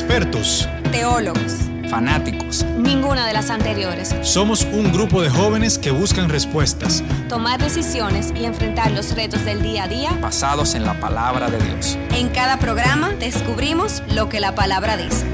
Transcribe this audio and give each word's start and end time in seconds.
expertos, 0.00 0.66
teólogos, 0.92 1.68
fanáticos. 1.90 2.64
Ninguna 2.78 3.26
de 3.26 3.34
las 3.34 3.50
anteriores. 3.50 4.14
Somos 4.22 4.64
un 4.72 4.90
grupo 4.92 5.20
de 5.20 5.28
jóvenes 5.28 5.78
que 5.78 5.90
buscan 5.90 6.30
respuestas, 6.30 7.04
tomar 7.28 7.60
decisiones 7.60 8.32
y 8.34 8.46
enfrentar 8.46 8.92
los 8.92 9.14
retos 9.14 9.44
del 9.44 9.60
día 9.60 9.84
a 9.84 9.88
día 9.88 10.12
basados 10.22 10.74
en 10.74 10.86
la 10.86 10.98
palabra 10.98 11.50
de 11.50 11.58
Dios. 11.58 11.98
En 12.14 12.30
cada 12.30 12.58
programa 12.58 13.10
descubrimos 13.10 14.02
lo 14.14 14.30
que 14.30 14.40
la 14.40 14.54
palabra 14.54 14.96
dice. 14.96 15.26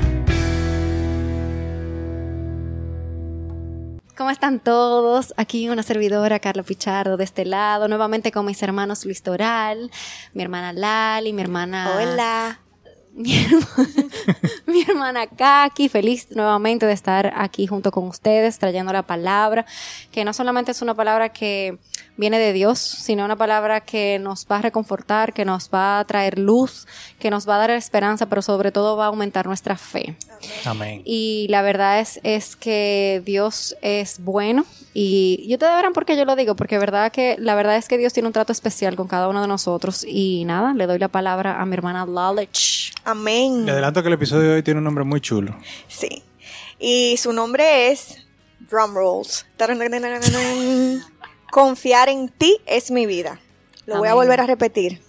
¿Cómo 4.17 4.30
están 4.30 4.58
todos? 4.58 5.33
Aquí 5.37 5.69
una 5.69 5.85
servidora, 5.85 6.40
Carla 6.40 6.64
Pichardo, 6.64 7.17
de 7.17 7.22
este 7.22 7.44
lado, 7.44 7.87
nuevamente 7.87 8.33
con 8.33 8.44
mis 8.44 8.60
hermanos 8.64 9.04
Luis 9.04 9.22
Toral, 9.22 9.92
mi 10.35 10.42
hermana 10.42 10.72
Lali, 10.72 11.33
mi 11.33 11.42
hermana... 11.42 11.92
Hola. 11.96 12.65
mi 14.67 14.83
hermana, 14.87 15.26
Kaki, 15.26 15.88
feliz 15.88 16.27
nuevamente 16.33 16.84
de 16.84 16.93
estar 16.93 17.33
aquí 17.34 17.66
junto 17.66 17.91
con 17.91 18.05
ustedes, 18.09 18.59
trayendo 18.59 18.92
la 18.92 19.05
palabra, 19.05 19.65
que 20.12 20.23
no 20.23 20.34
solamente 20.34 20.73
es 20.73 20.83
una 20.83 20.95
palabra 20.95 21.30
que 21.30 21.79
viene 22.19 22.39
de 22.39 22.52
Dios, 22.52 22.79
sino 22.79 23.25
una 23.25 23.37
palabra 23.37 23.80
que 23.80 24.19
nos 24.19 24.47
va 24.47 24.59
a 24.59 24.62
reconfortar, 24.62 25.33
que 25.33 25.47
nos 25.47 25.70
va 25.73 25.98
a 25.98 26.05
traer 26.05 26.39
luz, 26.39 26.87
que 27.19 27.30
nos 27.30 27.48
va 27.48 27.56
a 27.56 27.59
dar 27.59 27.70
esperanza, 27.70 28.27
pero 28.27 28.42
sobre 28.42 28.70
todo 28.70 28.98
va 28.98 29.05
a 29.05 29.09
aumentar 29.09 29.47
nuestra 29.47 29.77
fe. 29.77 30.17
Amén. 30.67 31.01
Y 31.06 31.47
la 31.48 31.62
verdad 31.62 32.01
es, 32.01 32.20
es 32.23 32.55
que 32.55 33.23
Dios 33.25 33.77
es 33.80 34.23
bueno. 34.23 34.67
Y 34.98 35.46
yo 35.46 35.59
te 35.59 35.66
verán 35.66 35.92
por 35.92 36.06
qué 36.06 36.16
yo 36.16 36.24
lo 36.24 36.34
digo, 36.36 36.56
porque 36.56 36.78
verdad 36.78 37.12
que 37.12 37.36
la 37.38 37.55
verdad 37.55 37.77
es 37.77 37.86
que 37.86 37.98
Dios 37.98 38.14
tiene 38.14 38.28
un 38.28 38.32
trato 38.32 38.50
especial 38.50 38.96
con 38.96 39.06
cada 39.06 39.28
uno 39.28 39.42
de 39.42 39.46
nosotros. 39.46 40.06
Y 40.09 40.46
nada, 40.46 40.72
le 40.72 40.86
doy 40.86 40.98
la 40.98 41.09
palabra 41.09 41.60
a 41.60 41.66
mi 41.66 41.74
hermana 41.74 42.06
Lalech. 42.06 42.95
Amén. 43.05 43.66
Le 43.66 43.72
adelanto 43.72 44.00
que 44.00 44.09
el 44.09 44.14
episodio 44.14 44.48
de 44.48 44.55
hoy 44.55 44.62
tiene 44.62 44.78
un 44.78 44.84
nombre 44.84 45.05
muy 45.05 45.20
chulo. 45.20 45.55
Sí. 45.86 46.22
Y 46.78 47.19
su 47.19 47.34
nombre 47.34 47.91
es 47.91 48.27
Drum 48.70 48.94
Rolls. 48.94 49.44
Confiar 51.50 52.08
en 52.08 52.31
ti 52.31 52.56
es 52.64 52.91
mi 52.91 53.05
vida. 53.05 53.38
Lo 53.84 53.98
voy 53.98 54.08
a 54.08 54.14
volver 54.14 54.41
a 54.41 54.47
repetir. 54.47 55.03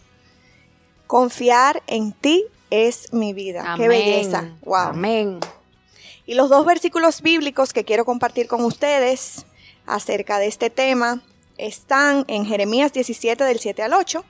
Confiar 1.07 1.81
en 1.87 2.11
ti 2.11 2.43
es 2.71 3.13
mi 3.13 3.31
vida. 3.31 3.75
Qué 3.77 3.87
belleza. 3.87 4.49
Wow. 4.65 4.89
Amén. 4.89 5.39
Y 6.25 6.33
los 6.33 6.49
dos 6.49 6.65
versículos 6.65 7.21
bíblicos 7.21 7.71
que 7.71 7.85
quiero 7.85 8.03
compartir 8.03 8.47
con 8.47 8.65
ustedes 8.65 9.45
acerca 9.87 10.39
de 10.39 10.47
este 10.47 10.69
tema 10.69 11.23
están 11.57 12.25
en 12.27 12.45
Jeremías 12.45 12.93
17 12.93 13.43
del 13.43 13.59
7 13.59 13.81
al 13.83 13.93
8, 13.93 14.23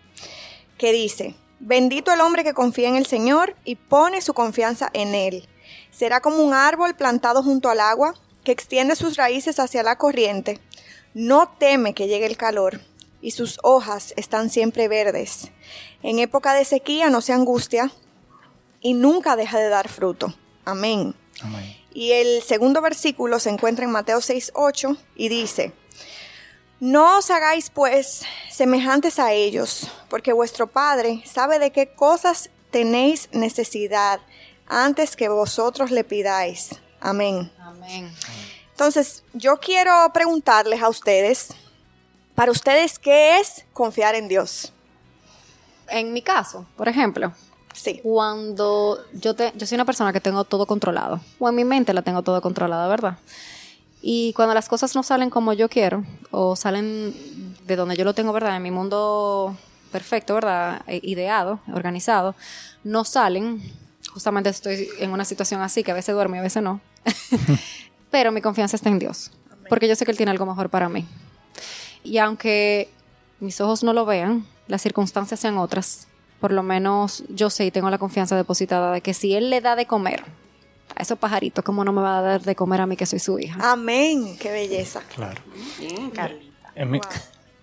que 0.77 0.94
dice, 0.94 1.36
Bendito 1.59 2.14
el 2.14 2.22
hombre 2.22 2.44
que 2.44 2.53
confía 2.53 2.88
en 2.88 2.95
el 2.95 3.08
Señor 3.08 3.55
y 3.66 3.75
pone 3.75 4.22
su 4.22 4.33
confianza 4.33 4.89
en 4.94 5.16
Él. 5.16 5.47
Será 5.91 6.22
como 6.22 6.38
un 6.38 6.53
árbol 6.53 6.95
plantado 6.95 7.41
junto 7.41 7.69
al 7.69 7.80
agua, 7.80 8.14
que 8.44 8.52
extiende 8.52 8.95
sus 8.95 9.17
raíces 9.17 9.59
hacia 9.59 9.83
la 9.83 9.97
corriente. 9.97 10.59
No 11.14 11.49
teme 11.58 11.94
que 11.94 12.08
llegue 12.08 12.27
el 12.27 12.38
calor, 12.38 12.80
y 13.21 13.31
sus 13.31 13.59
hojas 13.64 14.14
están 14.17 14.49
siempre 14.49 14.88
verdes. 14.88 15.52
En 16.03 16.19
época 16.19 16.53
de 16.53 16.64
sequía 16.64 17.09
no 17.09 17.21
se 17.21 17.33
angustia, 17.33 17.92
y 18.80 18.94
nunca 18.94 19.36
deja 19.36 19.58
de 19.58 19.69
dar 19.69 19.89
fruto. 19.89 20.33
Amén. 20.64 21.16
Amén. 21.42 21.75
Y 21.98 22.12
el 22.12 22.44
segundo 22.44 22.80
versículo 22.80 23.40
se 23.40 23.50
encuentra 23.50 23.84
en 23.84 23.90
Mateo 23.90 24.20
6:8 24.20 25.00
y 25.16 25.30
dice, 25.30 25.73
No 26.80 27.17
os 27.17 27.31
hagáis 27.31 27.72
pues 27.72 28.22
semejantes 28.52 29.17
a 29.17 29.34
ellos, 29.34 29.89
porque 30.08 30.31
vuestro 30.31 30.67
Padre 30.67 31.23
sabe 31.26 31.58
de 31.58 31.72
qué 31.72 31.88
cosas 31.88 32.52
tenéis 32.70 33.30
necesidad 33.31 34.20
antes 34.67 35.16
que 35.16 35.28
vosotros 35.28 35.89
le 35.89 36.04
pidáis. 36.04 36.70
Amén. 37.00 37.52
Amén. 37.59 38.14
Entonces, 38.70 39.23
yo 39.34 39.58
quiero 39.58 39.92
preguntarles 40.14 40.84
a 40.84 40.89
ustedes, 40.89 41.48
para 42.36 42.52
ustedes, 42.52 43.00
¿qué 43.00 43.39
es 43.39 43.66
confiar 43.73 44.14
en 44.14 44.27
Dios? 44.27 44.71
En 45.88 46.14
mi 46.14 46.21
caso, 46.21 46.64
por 46.76 46.89
ejemplo, 46.89 47.33
Sí. 47.77 47.99
cuando 48.04 48.99
yo, 49.14 49.36
te, 49.36 49.54
yo 49.55 49.67
soy 49.67 49.76
una 49.76 49.86
persona 49.86 50.11
que 50.11 50.20
tengo 50.20 50.43
todo 50.43 50.65
controlado, 50.65 51.21
o 51.39 51.48
en 51.48 51.55
mi 51.55 51.64
mente 51.64 51.93
la 51.93 52.02
tengo 52.02 52.23
todo 52.23 52.42
controlada, 52.42 52.88
¿verdad? 52.88 53.17
Y 54.02 54.33
cuando 54.33 54.54
las 54.54 54.67
cosas 54.67 54.95
no 54.95 55.04
salen 55.04 55.30
como 55.30 55.54
yo 55.54 55.70
quiero, 55.70 56.04
o 56.32 56.55
salen 56.55 57.14
de 57.65 57.76
donde 57.76 57.95
yo 57.95 58.04
lo 58.04 58.14
tengo, 58.14 58.33
¿verdad? 58.33 58.55
En 58.55 58.64
mi 58.64 58.71
mundo 58.71 59.55
perfecto, 59.92 60.33
¿verdad? 60.36 60.82
E- 60.88 61.02
Ideado, 61.04 61.60
organizado, 61.73 62.36
no 62.83 63.04
salen. 63.05 63.61
Justamente 64.11 64.49
estoy 64.49 64.89
en 64.99 65.11
una 65.11 65.26
situación 65.26 65.61
así, 65.61 65.83
que 65.83 65.92
a 65.92 65.95
veces 65.95 66.15
duermo 66.15 66.36
y 66.36 66.39
a 66.39 66.44
veces 66.44 66.64
no. 66.64 66.82
Pero 68.11 68.32
mi 68.32 68.42
confianza 68.42 68.76
está 68.76 68.89
en 68.89 68.99
Dios, 68.99 69.32
porque 69.70 69.88
yo 69.88 69.95
sé 69.95 70.05
que 70.05 70.11
Él 70.11 70.17
tiene 70.17 70.32
algo 70.32 70.45
mejor 70.45 70.70
para 70.70 70.89
mí. 70.89 71.05
Y 72.04 72.17
aunque 72.20 72.89
mis 73.39 73.59
ojos 73.61 73.83
no 73.83 73.94
lo 73.94 74.05
vean, 74.05 74.45
las 74.67 74.82
circunstancias 74.82 75.39
sean 75.39 75.58
otras, 75.58 76.08
por 76.39 76.52
lo 76.52 76.64
menos 76.64 77.23
yo 77.30 77.49
sé 77.49 77.65
y 77.65 77.71
tengo 77.71 77.89
la 77.89 77.98
confianza 77.98 78.36
depositada 78.36 78.92
de 78.92 79.02
que 79.02 79.14
si 79.14 79.36
Él 79.36 79.49
le 79.49 79.61
da 79.61 79.75
de 79.75 79.86
comer 79.86 80.23
a 80.95 81.02
esos 81.02 81.17
pajaritos, 81.20 81.64
¿cómo 81.64 81.83
no 81.83 81.92
me 81.93 82.02
va 82.02 82.20
a 82.20 82.21
dar 82.21 82.42
de 82.42 82.55
comer 82.55 82.81
a 82.81 82.86
mí 82.86 82.95
que 82.95 83.05
soy 83.05 83.20
su 83.20 83.37
hija? 83.39 83.59
Amén. 83.71 84.37
Qué 84.39 84.52
belleza. 84.52 85.02
Claro. 85.15 85.42
Bien, 85.80 86.11
En 86.76 86.89
mi- 86.92 87.02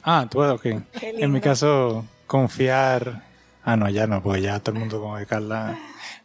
Ah, 0.02 0.26
tú, 0.30 0.42
ok. 0.42 0.66
En 1.02 1.32
mi 1.32 1.40
caso, 1.40 2.04
confiar... 2.26 3.22
Ah, 3.64 3.76
no, 3.76 3.88
ya 3.88 4.06
no, 4.06 4.22
porque 4.22 4.42
ya 4.42 4.60
todo 4.60 4.74
el 4.74 4.80
mundo 4.80 5.00
como 5.00 5.16
que 5.16 5.24
Carla... 5.24 5.78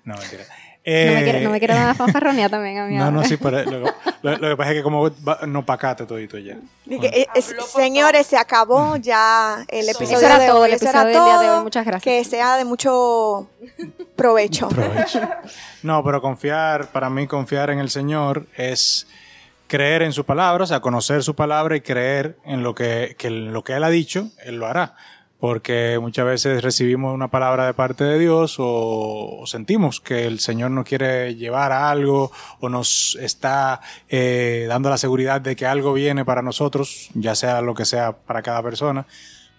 No, 0.04 0.16
mentira. 0.18 0.44
No 0.86 0.92
me 0.94 1.20
Eh, 1.20 1.24
quiere, 1.24 1.42
no 1.42 1.50
me 1.52 1.60
quiere 1.60 1.74
dar 1.74 1.84
una 1.84 1.94
fanfarronía 1.94 2.50
también 2.50 2.78
a 2.80 2.86
mí. 2.86 2.96
No, 2.96 3.12
no, 3.12 3.24
sí, 3.24 3.38
pero 3.38 3.64
lo, 3.64 3.80
lo- 4.24 4.38
lo 4.38 4.50
que 4.50 4.56
pasa 4.58 4.72
es 4.72 4.78
que 4.78 4.84
como 4.84 5.10
va- 5.24 5.40
no 5.46 5.66
pacate 5.66 6.06
todito 6.06 6.38
ya. 6.38 6.56
Y 6.86 7.00
que, 7.00 7.08
eh, 7.08 7.28
es- 7.36 7.54
señores, 7.76 8.26
se 8.28 8.38
acabó 8.38 8.96
ya 8.96 9.66
el 9.68 9.88
episodio 9.90 10.18
Eso 10.18 10.26
era 10.26 10.40
de 10.40 10.48
todo, 10.48 10.62
hoy. 10.62 10.70
el 10.70 10.76
Eso 10.76 10.90
era 10.90 11.02
episodio 11.02 11.26
del 11.26 11.40
día 11.40 11.40
de 11.50 11.56
hoy. 11.58 11.64
Muchas 11.64 11.86
gracias. 11.86 12.04
Que 12.04 12.24
sea 12.28 12.56
de 12.56 12.66
mucho 12.66 13.48
provecho. 14.16 14.70
Provecho. 14.70 15.22
No, 15.84 16.04
pero 16.04 16.22
confiar, 16.22 16.88
para 16.88 17.10
mí 17.10 17.28
confiar 17.28 17.70
en 17.70 17.80
el 17.80 17.90
Señor 17.90 18.48
es 18.56 19.06
creer 19.68 20.02
en 20.02 20.14
su 20.14 20.26
palabra, 20.26 20.64
o 20.64 20.68
sea, 20.68 20.80
conocer 20.80 21.22
su 21.24 21.36
palabra 21.36 21.76
y 21.76 21.82
creer 21.82 22.38
en 22.46 22.64
lo 22.64 22.74
que, 22.74 23.16
que 23.18 23.30
lo 23.30 23.64
que 23.64 23.74
Él 23.74 23.84
ha 23.84 23.90
dicho, 23.90 24.30
Él 24.44 24.56
lo 24.56 24.66
hará. 24.66 24.96
Porque 25.40 25.98
muchas 26.02 26.26
veces 26.26 26.62
recibimos 26.62 27.14
una 27.14 27.30
palabra 27.30 27.66
de 27.66 27.74
parte 27.74 28.04
de 28.04 28.20
Dios 28.20 28.58
o, 28.60 29.44
sentimos 29.46 30.02
que 30.02 30.28
el 30.28 30.40
Señor 30.40 30.72
nos 30.72 30.86
quiere 30.86 31.36
llevar 31.36 31.72
a 31.72 31.90
algo 31.90 32.32
o 32.60 32.68
nos 32.68 33.18
está 33.22 33.80
eh, 34.10 34.66
dando 34.68 34.90
la 34.90 34.98
seguridad 34.98 35.40
de 35.40 35.56
que 35.56 35.66
algo 35.66 35.94
viene 35.94 36.26
para 36.26 36.42
nosotros, 36.42 37.10
ya 37.14 37.36
sea 37.36 37.62
lo 37.62 37.74
que 37.74 37.86
sea 37.86 38.18
para 38.18 38.42
cada 38.42 38.62
persona. 38.62 39.06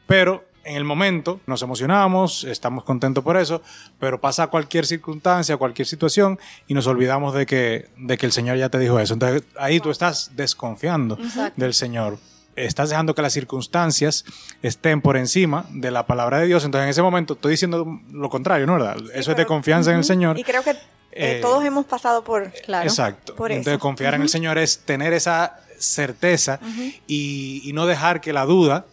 Pero 0.07 0.45
en 0.65 0.77
el 0.77 0.85
momento 0.85 1.41
nos 1.47 1.63
emocionamos, 1.63 2.45
estamos 2.45 2.85
contentos 2.85 3.25
por 3.25 3.37
eso, 3.37 3.63
pero 3.99 4.21
pasa 4.21 4.49
cualquier 4.49 4.87
circunstancia, 4.87 5.57
cualquier 5.57 5.87
situación 5.87 6.39
y 6.67 6.75
nos 6.75 6.87
olvidamos 6.87 7.35
de 7.35 7.47
que, 7.47 7.89
de 7.97 8.19
que 8.19 8.27
el 8.27 8.33
Señor 8.33 8.57
ya 8.59 8.69
te 8.69 8.79
dijo 8.79 8.99
eso. 8.99 9.15
Entonces 9.15 9.45
ahí 9.57 9.81
tú 9.81 9.91
estás 9.91 10.33
desconfiando 10.37 11.19
del 11.57 11.75
Señor. 11.75 12.19
Estás 12.67 12.91
dejando 12.91 13.15
que 13.15 13.23
las 13.23 13.33
circunstancias 13.33 14.25
estén 14.63 15.01
por 15.01 15.17
encima 15.17 15.65
de 15.71 15.91
la 15.91 16.07
palabra 16.07 16.39
de 16.39 16.47
Dios. 16.47 16.65
Entonces 16.65 16.85
en 16.85 16.91
ese 16.91 17.03
momento 17.03 17.35
estoy 17.35 17.53
diciendo 17.53 18.01
lo 18.13 18.29
contrario, 18.31 18.67
¿no? 18.67 18.75
¿Verdad? 18.75 18.97
eso 19.15 19.31
es 19.33 19.37
de 19.37 19.47
confianza 19.47 19.91
en 19.93 19.99
el 19.99 20.05
Señor. 20.05 20.39
Y 20.39 20.45
creo 20.45 20.63
que 20.63 20.71
eh, 20.71 20.77
Eh, 21.13 21.39
todos 21.43 21.65
hemos 21.65 21.87
pasado 21.87 22.23
por... 22.23 22.51
Claro. 22.65 22.89
Exacto. 22.89 23.35
Por 23.35 23.51
Entonces, 23.51 23.73
eso. 23.75 23.81
confiar 23.81 24.15
en 24.15 24.23
el 24.23 24.29
Señor 24.29 24.59
es 24.59 24.79
tener 24.81 25.13
esa 25.13 25.59
certeza 25.79 26.61
y, 27.07 27.63
y 27.65 27.73
no 27.73 27.87
dejar 27.87 28.21
que 28.21 28.33
la 28.33 28.45
duda 28.45 28.85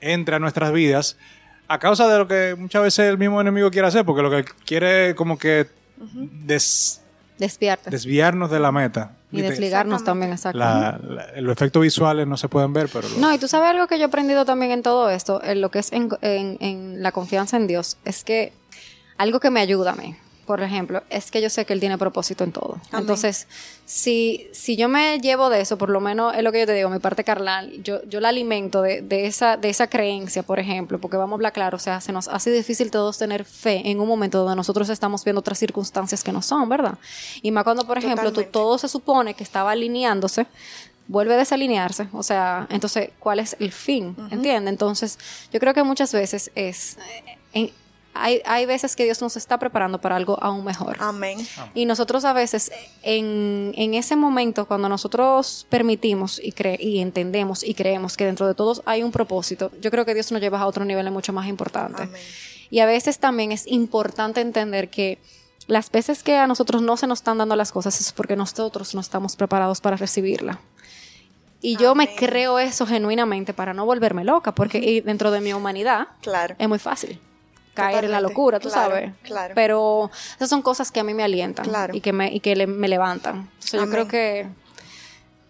entre 0.00 0.36
a 0.36 0.38
nuestras 0.38 0.72
vidas 0.72 1.16
a 1.68 1.78
causa 1.78 2.08
de 2.08 2.18
lo 2.18 2.26
que 2.28 2.54
muchas 2.58 2.82
veces 2.82 3.08
el 3.08 3.16
mismo 3.16 3.40
enemigo 3.40 3.70
quiere 3.70 3.88
hacer, 3.88 4.04
porque 4.04 4.20
lo 4.22 4.30
que 4.30 4.44
quiere 4.66 5.14
como 5.14 5.38
que 5.38 5.68
des- 6.44 7.00
Despierte. 7.42 7.90
desviarnos 7.90 8.50
de 8.52 8.60
la 8.60 8.70
meta. 8.70 9.12
y 9.32 9.40
desligarnos 9.42 10.04
también, 10.04 10.30
exacto. 10.32 10.58
La- 10.58 11.00
la- 11.02 11.40
los 11.40 11.52
efectos 11.52 11.82
visuales 11.82 12.26
no 12.26 12.36
se 12.36 12.48
pueden 12.48 12.72
ver, 12.72 12.88
pero... 12.92 13.08
lo- 13.08 13.16
No, 13.18 13.34
y 13.34 13.38
tú 13.38 13.48
sabes 13.48 13.70
algo 13.70 13.86
que 13.88 13.96
yo 13.98 14.02
he 14.04 14.06
aprendido 14.06 14.44
también 14.44 14.70
en 14.70 14.82
todo 14.82 15.10
esto, 15.10 15.42
en 15.42 15.60
lo 15.60 15.70
que 15.70 15.80
es 15.80 15.90
en, 15.92 16.08
en- 16.20 16.56
en 16.60 17.02
la 17.02 17.10
confianza 17.10 17.56
en 17.56 17.66
Dios, 17.66 17.96
es 18.04 18.22
que 18.24 18.52
algo 19.18 19.40
que 19.40 19.50
me 19.50 19.60
ayuda 19.60 19.92
a 19.92 19.94
mí, 19.96 20.14
por 20.46 20.60
ejemplo, 20.62 21.02
es 21.08 21.30
que 21.30 21.40
yo 21.40 21.48
sé 21.50 21.64
que 21.64 21.72
Él 21.72 21.80
tiene 21.80 21.98
propósito 21.98 22.42
en 22.44 22.52
todo. 22.52 22.74
Amén. 22.90 23.00
Entonces, 23.02 23.46
si, 23.84 24.48
si 24.52 24.76
yo 24.76 24.88
me 24.88 25.18
llevo 25.20 25.50
de 25.50 25.60
eso, 25.60 25.78
por 25.78 25.88
lo 25.88 26.00
menos 26.00 26.34
es 26.36 26.42
lo 26.42 26.50
que 26.52 26.60
yo 26.60 26.66
te 26.66 26.72
digo, 26.74 26.90
mi 26.90 26.98
parte 26.98 27.24
carnal, 27.24 27.70
yo, 27.82 28.02
yo 28.08 28.20
la 28.20 28.28
alimento 28.30 28.82
de, 28.82 29.02
de 29.02 29.26
esa, 29.26 29.56
de 29.56 29.68
esa 29.70 29.86
creencia, 29.88 30.42
por 30.42 30.58
ejemplo, 30.58 31.00
porque 31.00 31.16
vamos 31.16 31.32
a 31.32 31.36
hablar 31.36 31.52
claro, 31.52 31.76
o 31.76 31.80
sea, 31.80 32.00
se 32.00 32.12
nos 32.12 32.28
hace 32.28 32.50
difícil 32.50 32.90
todos 32.90 33.18
tener 33.18 33.44
fe 33.44 33.82
en 33.90 34.00
un 34.00 34.08
momento 34.08 34.38
donde 34.38 34.56
nosotros 34.56 34.88
estamos 34.88 35.22
viendo 35.24 35.40
otras 35.40 35.58
circunstancias 35.58 36.24
que 36.24 36.32
no 36.32 36.42
son, 36.42 36.68
¿verdad? 36.68 36.98
Y 37.42 37.50
más 37.50 37.64
cuando, 37.64 37.86
por 37.86 37.98
ejemplo, 37.98 38.32
tú, 38.32 38.42
todo 38.50 38.78
se 38.78 38.88
supone 38.88 39.34
que 39.34 39.44
estaba 39.44 39.70
alineándose, 39.72 40.46
vuelve 41.08 41.34
a 41.34 41.36
desalinearse. 41.36 42.08
O 42.12 42.22
sea, 42.22 42.66
entonces, 42.70 43.10
¿cuál 43.18 43.40
es 43.40 43.56
el 43.60 43.70
fin? 43.72 44.16
¿Entiendes? 44.30 44.70
Entonces, 44.72 45.18
yo 45.52 45.60
creo 45.60 45.74
que 45.74 45.82
muchas 45.82 46.12
veces 46.12 46.50
es... 46.54 46.96
eh, 46.96 47.38
en- 47.52 47.81
hay, 48.14 48.42
hay 48.44 48.66
veces 48.66 48.96
que 48.96 49.04
Dios 49.04 49.20
nos 49.20 49.36
está 49.36 49.58
preparando 49.58 50.00
para 50.00 50.16
algo 50.16 50.38
aún 50.42 50.64
mejor. 50.64 50.96
Amén. 51.00 51.38
Y 51.74 51.86
nosotros 51.86 52.24
a 52.24 52.32
veces, 52.32 52.70
en, 53.02 53.72
en 53.76 53.94
ese 53.94 54.16
momento, 54.16 54.66
cuando 54.66 54.88
nosotros 54.88 55.66
permitimos 55.70 56.40
y, 56.42 56.52
cre 56.52 56.76
y 56.80 57.00
entendemos 57.00 57.62
y 57.62 57.74
creemos 57.74 58.16
que 58.16 58.24
dentro 58.24 58.46
de 58.46 58.54
todos 58.54 58.82
hay 58.84 59.02
un 59.02 59.12
propósito, 59.12 59.70
yo 59.80 59.90
creo 59.90 60.04
que 60.04 60.14
Dios 60.14 60.30
nos 60.32 60.40
lleva 60.40 60.60
a 60.60 60.66
otro 60.66 60.84
nivel 60.84 61.10
mucho 61.10 61.32
más 61.32 61.46
importante. 61.48 62.02
Amén. 62.02 62.20
Y 62.70 62.80
a 62.80 62.86
veces 62.86 63.18
también 63.18 63.52
es 63.52 63.66
importante 63.66 64.40
entender 64.40 64.88
que 64.88 65.18
las 65.66 65.90
veces 65.90 66.22
que 66.22 66.36
a 66.36 66.46
nosotros 66.46 66.82
no 66.82 66.96
se 66.96 67.06
nos 67.06 67.20
están 67.20 67.38
dando 67.38 67.56
las 67.56 67.72
cosas 67.72 68.00
es 68.00 68.12
porque 68.12 68.36
nosotros 68.36 68.94
no 68.94 69.00
estamos 69.00 69.36
preparados 69.36 69.80
para 69.80 69.96
recibirla. 69.96 70.60
Y 71.60 71.76
yo 71.76 71.94
me 71.94 72.14
creo 72.14 72.58
eso 72.58 72.86
genuinamente 72.86 73.54
para 73.54 73.72
no 73.72 73.86
volverme 73.86 74.24
loca, 74.24 74.52
porque 74.52 75.02
dentro 75.04 75.30
de 75.30 75.40
mi 75.40 75.52
humanidad 75.52 76.08
Claro. 76.20 76.56
es 76.58 76.68
muy 76.68 76.78
fácil 76.80 77.20
caer 77.74 78.04
en 78.04 78.10
la 78.12 78.20
locura, 78.20 78.60
tú 78.60 78.68
Claro, 78.68 78.90
sabes. 78.94 79.12
claro. 79.22 79.54
Pero 79.54 80.10
esas 80.36 80.48
son 80.50 80.62
cosas 80.62 80.90
que 80.92 81.00
a 81.00 81.04
mí 81.04 81.14
me 81.14 81.22
alientan 81.22 81.64
Claro. 81.64 81.94
y 81.94 82.00
que 82.00 82.12
me, 82.12 82.32
y 82.32 82.40
que 82.40 82.54
le- 82.56 82.66
me 82.66 82.88
levantan. 82.88 83.48
Entonces 83.54 83.80
yo 83.80 83.90
creo 83.90 84.08
que, 84.08 84.46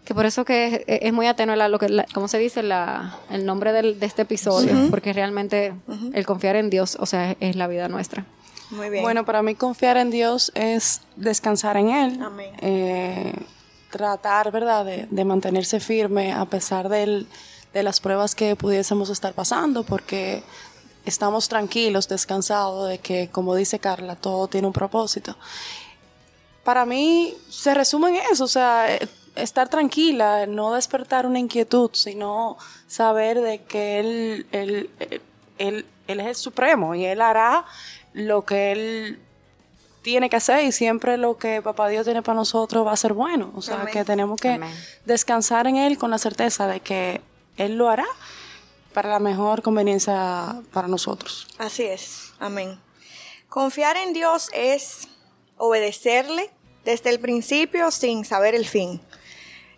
que 0.05 0.13
por 0.13 0.25
eso 0.25 0.43
que 0.45 0.83
es, 0.87 1.01
es 1.03 1.13
muy 1.13 1.27
ateno 1.27 1.55
la, 1.55 1.67
lo 1.67 1.79
que, 1.79 1.89
la- 1.89 2.05
¿cómo 2.13 2.27
se 2.27 2.37
dice? 2.37 2.63
La, 2.63 3.17
el 3.29 3.45
nombre 3.45 3.71
del- 3.73 3.99
de 3.99 4.05
este 4.05 4.21
episodio, 4.23 4.73
porque 4.89 5.11
realmente 5.13 5.73
el 6.13 6.25
confiar 6.25 6.55
en 6.55 6.69
Dios, 6.69 6.97
o 6.99 7.05
sea, 7.05 7.31
es, 7.31 7.37
es 7.39 7.55
la 7.55 7.67
vida 7.67 7.87
nuestra. 7.89 8.25
Muy 8.71 8.89
bien. 8.89 9.03
Bueno, 9.03 9.23
para 9.25 9.43
mí 9.43 9.53
confiar 9.55 9.97
en 9.97 10.09
Dios 10.09 10.51
es 10.55 11.01
descansar 11.15 11.77
en 11.77 11.89
Él. 11.89 12.19
Amén. 12.23 12.53
Eh, 12.61 13.33
tratar, 13.91 14.51
¿verdad?, 14.51 14.83
de, 14.85 15.07
de 15.11 15.25
mantenerse 15.25 15.79
firme 15.79 16.33
a 16.33 16.45
pesar 16.45 16.89
del- 16.89 17.27
de 17.73 17.83
las 17.83 17.99
pruebas 17.99 18.33
que 18.35 18.55
pudiésemos 18.55 19.09
estar 19.09 19.33
pasando, 19.33 19.83
porque 19.83 20.41
estamos 21.05 21.47
tranquilos, 21.49 22.07
descansados 22.07 22.89
de 22.89 22.97
que, 22.99 23.29
como 23.31 23.55
dice 23.55 23.79
Carla, 23.79 24.15
todo 24.15 24.47
tiene 24.47 24.67
un 24.67 24.73
propósito. 24.73 25.35
Para 26.63 26.85
mí 26.85 27.33
se 27.49 27.73
resume 27.73 28.09
en 28.09 28.15
eso, 28.31 28.45
o 28.45 28.47
sea, 28.47 28.87
estar 29.35 29.67
tranquila, 29.69 30.45
no 30.45 30.73
despertar 30.73 31.25
una 31.25 31.39
inquietud, 31.39 31.89
sino 31.93 32.57
saber 32.87 33.41
de 33.41 33.61
que 33.63 33.99
Él, 33.99 34.47
él, 34.51 34.89
él, 34.99 35.21
él- 35.57 35.85
él 36.07 36.19
es 36.19 36.27
el 36.27 36.35
supremo 36.35 36.95
y 36.95 37.05
Él 37.05 37.21
hará 37.21 37.63
lo 38.13 38.43
que 38.45 38.71
Él 38.73 39.19
tiene 40.01 40.29
que 40.29 40.35
hacer 40.35 40.65
y 40.65 40.73
siempre 40.73 41.15
lo 41.17 41.37
que 41.37 41.61
Papá 41.61 41.87
Dios 41.87 42.03
tiene 42.03 42.21
para 42.21 42.35
nosotros 42.35 42.85
va 42.85 42.91
a 42.91 42.97
ser 42.97 43.13
bueno. 43.13 43.51
O 43.55 43.61
sea, 43.61 43.75
Amén. 43.81 43.93
que 43.93 44.03
tenemos 44.03 44.37
que 44.39 44.49
Amén. 44.51 44.73
descansar 45.05 45.65
en 45.67 45.77
Él 45.77 45.97
con 45.97 46.11
la 46.11 46.17
certeza 46.17 46.67
de 46.67 46.81
que 46.81 47.21
Él 47.55 47.75
lo 47.77 47.89
hará 47.89 48.05
para 48.93 49.09
la 49.09 49.19
mejor 49.19 49.61
conveniencia 49.61 50.61
para 50.71 50.87
nosotros. 50.87 51.47
Así 51.57 51.83
es. 51.83 52.33
Amén. 52.39 52.79
Confiar 53.49 53.97
en 53.97 54.13
Dios 54.13 54.49
es 54.53 55.07
obedecerle 55.57 56.49
desde 56.85 57.09
el 57.09 57.19
principio 57.19 57.91
sin 57.91 58.25
saber 58.25 58.55
el 58.55 58.67
fin. 58.67 59.01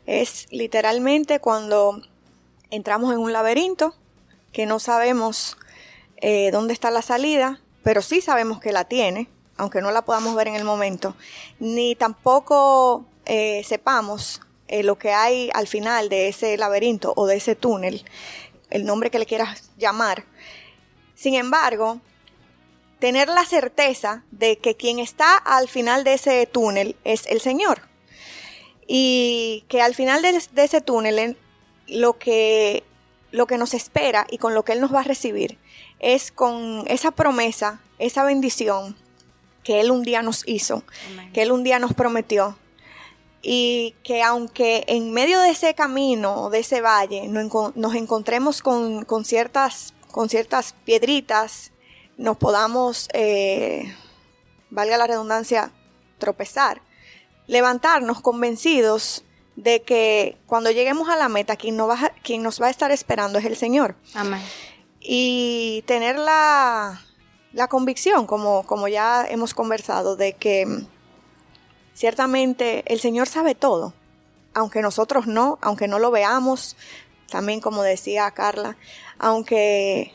Es 0.05 0.47
literalmente 0.51 1.39
cuando 1.39 2.01
entramos 2.69 3.13
en 3.13 3.19
un 3.19 3.33
laberinto 3.33 3.95
que 4.51 4.65
no 4.65 4.79
sabemos 4.79 5.57
eh, 6.17 6.49
dónde 6.51 6.73
está 6.73 6.91
la 6.91 7.01
salida, 7.01 7.59
pero 7.83 8.01
sí 8.01 8.21
sabemos 8.21 8.59
que 8.59 8.71
la 8.71 8.85
tiene, 8.85 9.27
aunque 9.57 9.81
no 9.81 9.91
la 9.91 10.05
podamos 10.05 10.35
ver 10.35 10.47
en 10.47 10.55
el 10.55 10.63
momento, 10.63 11.15
ni 11.59 11.95
tampoco 11.95 13.05
eh, 13.25 13.63
sepamos 13.65 14.41
eh, 14.67 14.83
lo 14.83 14.97
que 14.97 15.11
hay 15.11 15.49
al 15.53 15.67
final 15.67 16.09
de 16.09 16.27
ese 16.27 16.57
laberinto 16.57 17.13
o 17.15 17.27
de 17.27 17.35
ese 17.35 17.55
túnel, 17.55 18.03
el 18.69 18.85
nombre 18.85 19.09
que 19.09 19.19
le 19.19 19.25
quieras 19.25 19.69
llamar. 19.77 20.25
Sin 21.15 21.35
embargo, 21.35 22.01
tener 22.99 23.27
la 23.27 23.45
certeza 23.45 24.23
de 24.31 24.57
que 24.57 24.75
quien 24.75 24.99
está 24.99 25.37
al 25.37 25.67
final 25.67 26.03
de 26.03 26.13
ese 26.13 26.45
túnel 26.47 26.95
es 27.03 27.25
el 27.27 27.41
Señor. 27.41 27.81
Y 28.87 29.65
que 29.67 29.81
al 29.81 29.95
final 29.95 30.21
de, 30.21 30.41
de 30.51 30.63
ese 30.63 30.81
túnel 30.81 31.37
lo 31.87 32.17
que, 32.17 32.83
lo 33.31 33.47
que 33.47 33.57
nos 33.57 33.73
espera 33.73 34.27
y 34.29 34.37
con 34.37 34.53
lo 34.53 34.63
que 34.63 34.73
Él 34.73 34.81
nos 34.81 34.93
va 34.93 35.01
a 35.01 35.03
recibir 35.03 35.57
es 35.99 36.31
con 36.31 36.83
esa 36.87 37.11
promesa, 37.11 37.79
esa 37.99 38.23
bendición 38.23 38.95
que 39.63 39.81
Él 39.81 39.91
un 39.91 40.03
día 40.03 40.21
nos 40.21 40.47
hizo, 40.47 40.83
que 41.33 41.41
Él 41.41 41.51
un 41.51 41.63
día 41.63 41.79
nos 41.79 41.93
prometió. 41.93 42.57
Y 43.47 43.93
que 44.03 44.23
aunque 44.23 44.85
en 44.87 45.11
medio 45.13 45.39
de 45.39 45.51
ese 45.51 45.75
camino, 45.75 46.49
de 46.49 46.59
ese 46.59 46.81
valle, 46.81 47.27
nos 47.27 47.95
encontremos 47.95 48.63
con, 48.63 49.05
con 49.05 49.23
ciertas, 49.23 49.93
con 50.09 50.29
ciertas 50.29 50.73
piedritas, 50.83 51.71
nos 52.17 52.37
podamos, 52.37 53.07
eh, 53.13 53.93
valga 54.71 54.97
la 54.97 55.05
redundancia, 55.05 55.71
tropezar, 56.17 56.81
levantarnos 57.45 58.19
convencidos 58.19 59.23
de 59.55 59.83
que 59.83 60.39
cuando 60.47 60.71
lleguemos 60.71 61.07
a 61.09 61.15
la 61.15 61.29
meta, 61.29 61.55
quien, 61.55 61.77
no 61.77 61.87
va 61.87 62.13
quien 62.23 62.41
nos 62.41 62.59
va 62.59 62.67
a 62.67 62.71
estar 62.71 62.91
esperando 62.91 63.37
es 63.37 63.45
el 63.45 63.55
Señor 63.55 63.95
Amén. 64.15 64.41
y 64.99 65.83
tener 65.85 66.17
la, 66.17 67.01
la 67.53 67.67
convicción, 67.67 68.25
como, 68.25 68.65
como 68.65 68.87
ya 68.87 69.25
hemos 69.29 69.53
conversado, 69.53 70.15
de 70.15 70.33
que 70.33 70.87
ciertamente 71.95 72.83
el 72.93 72.99
Señor 72.99 73.27
sabe 73.27 73.55
todo, 73.55 73.93
aunque 74.53 74.83
nosotros 74.83 75.25
no, 75.25 75.57
aunque 75.61 75.87
no 75.87 75.97
lo 75.97 76.11
veamos, 76.11 76.75
también 77.29 77.61
como 77.61 77.81
decía 77.81 78.29
Carla, 78.31 78.77
aunque, 79.17 80.13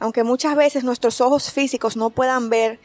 aunque 0.00 0.24
muchas 0.24 0.56
veces 0.56 0.82
nuestros 0.82 1.20
ojos 1.20 1.52
físicos 1.52 1.96
no 1.96 2.10
puedan 2.10 2.50
ver 2.50 2.80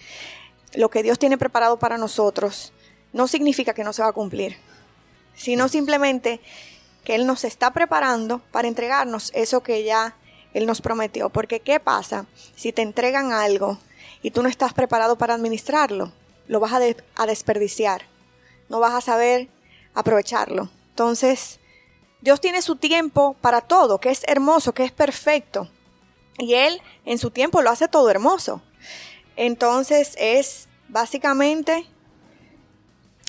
lo 0.76 0.90
que 0.90 1.02
Dios 1.02 1.18
tiene 1.18 1.38
preparado 1.38 1.80
para 1.80 1.98
nosotros, 1.98 2.74
no 3.14 3.28
significa 3.28 3.74
que 3.74 3.84
no 3.84 3.94
se 3.94 4.04
va 4.04 4.10
a 4.10 4.14
cumplir, 4.14 4.58
sino 5.36 5.68
simplemente 5.70 6.42
que 7.06 7.16
Él 7.16 7.26
nos 7.26 7.46
está 7.46 7.72
preparando 7.72 8.40
para 8.52 8.68
entregarnos 8.68 9.32
eso 9.34 9.64
que 9.64 9.84
ya 9.84 10.16
Él 10.54 10.66
nos 10.66 10.82
prometió. 10.82 11.30
Porque 11.30 11.62
¿qué 11.62 11.80
pasa 11.80 12.26
si 12.56 12.74
te 12.74 12.82
entregan 12.82 13.32
algo 13.32 13.78
y 14.22 14.32
tú 14.32 14.44
no 14.44 14.50
estás 14.50 14.74
preparado 14.74 15.18
para 15.18 15.36
administrarlo? 15.36 16.12
Lo 16.48 16.60
vas 16.60 16.74
a, 16.74 16.80
a 17.16 17.26
desperdiciar, 17.26 18.04
no 18.70 18.80
vas 18.80 18.94
a 18.94 19.02
saber 19.02 19.50
aprovecharlo. 19.94 20.70
Entonces, 20.90 21.60
Dios 22.22 22.42
tiene 22.42 22.62
su 22.62 22.76
tiempo 22.76 23.36
para 23.42 23.62
todo, 23.62 24.00
que 24.00 24.10
es 24.10 24.24
hermoso, 24.28 24.74
que 24.74 24.84
es 24.84 24.92
perfecto. 24.92 25.70
Y 26.38 26.56
Él 26.56 26.82
en 27.06 27.18
su 27.18 27.32
tiempo 27.32 27.62
lo 27.62 27.70
hace 27.70 27.88
todo 27.88 28.10
hermoso. 28.10 28.62
Entonces 29.36 30.16
es 30.18 30.68
básicamente 30.88 31.86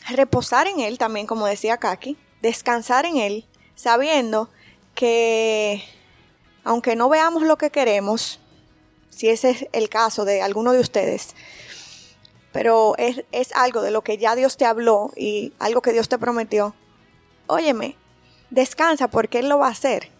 reposar 0.08 0.66
en 0.66 0.80
Él 0.80 0.98
también, 0.98 1.26
como 1.26 1.46
decía 1.46 1.78
Kaki, 1.78 2.16
descansar 2.40 3.06
en 3.06 3.16
Él, 3.16 3.44
sabiendo 3.74 4.48
que 4.94 5.84
aunque 6.64 6.96
no 6.96 7.08
veamos 7.08 7.42
lo 7.42 7.58
que 7.58 7.70
queremos, 7.70 8.40
si 9.10 9.28
ese 9.28 9.50
es 9.50 9.66
el 9.72 9.88
caso 9.88 10.24
de 10.24 10.42
alguno 10.42 10.72
de 10.72 10.80
ustedes, 10.80 11.34
pero 12.56 12.94
es, 12.96 13.22
es 13.32 13.52
algo 13.52 13.82
de 13.82 13.90
lo 13.90 14.00
que 14.00 14.16
ya 14.16 14.34
Dios 14.34 14.56
te 14.56 14.64
habló 14.64 15.12
y 15.14 15.52
algo 15.58 15.82
que 15.82 15.92
Dios 15.92 16.08
te 16.08 16.16
prometió, 16.16 16.74
óyeme, 17.48 17.98
descansa 18.48 19.08
porque 19.08 19.40
Él 19.40 19.50
lo 19.50 19.58
va 19.58 19.66
a 19.66 19.72
hacer. 19.72 20.10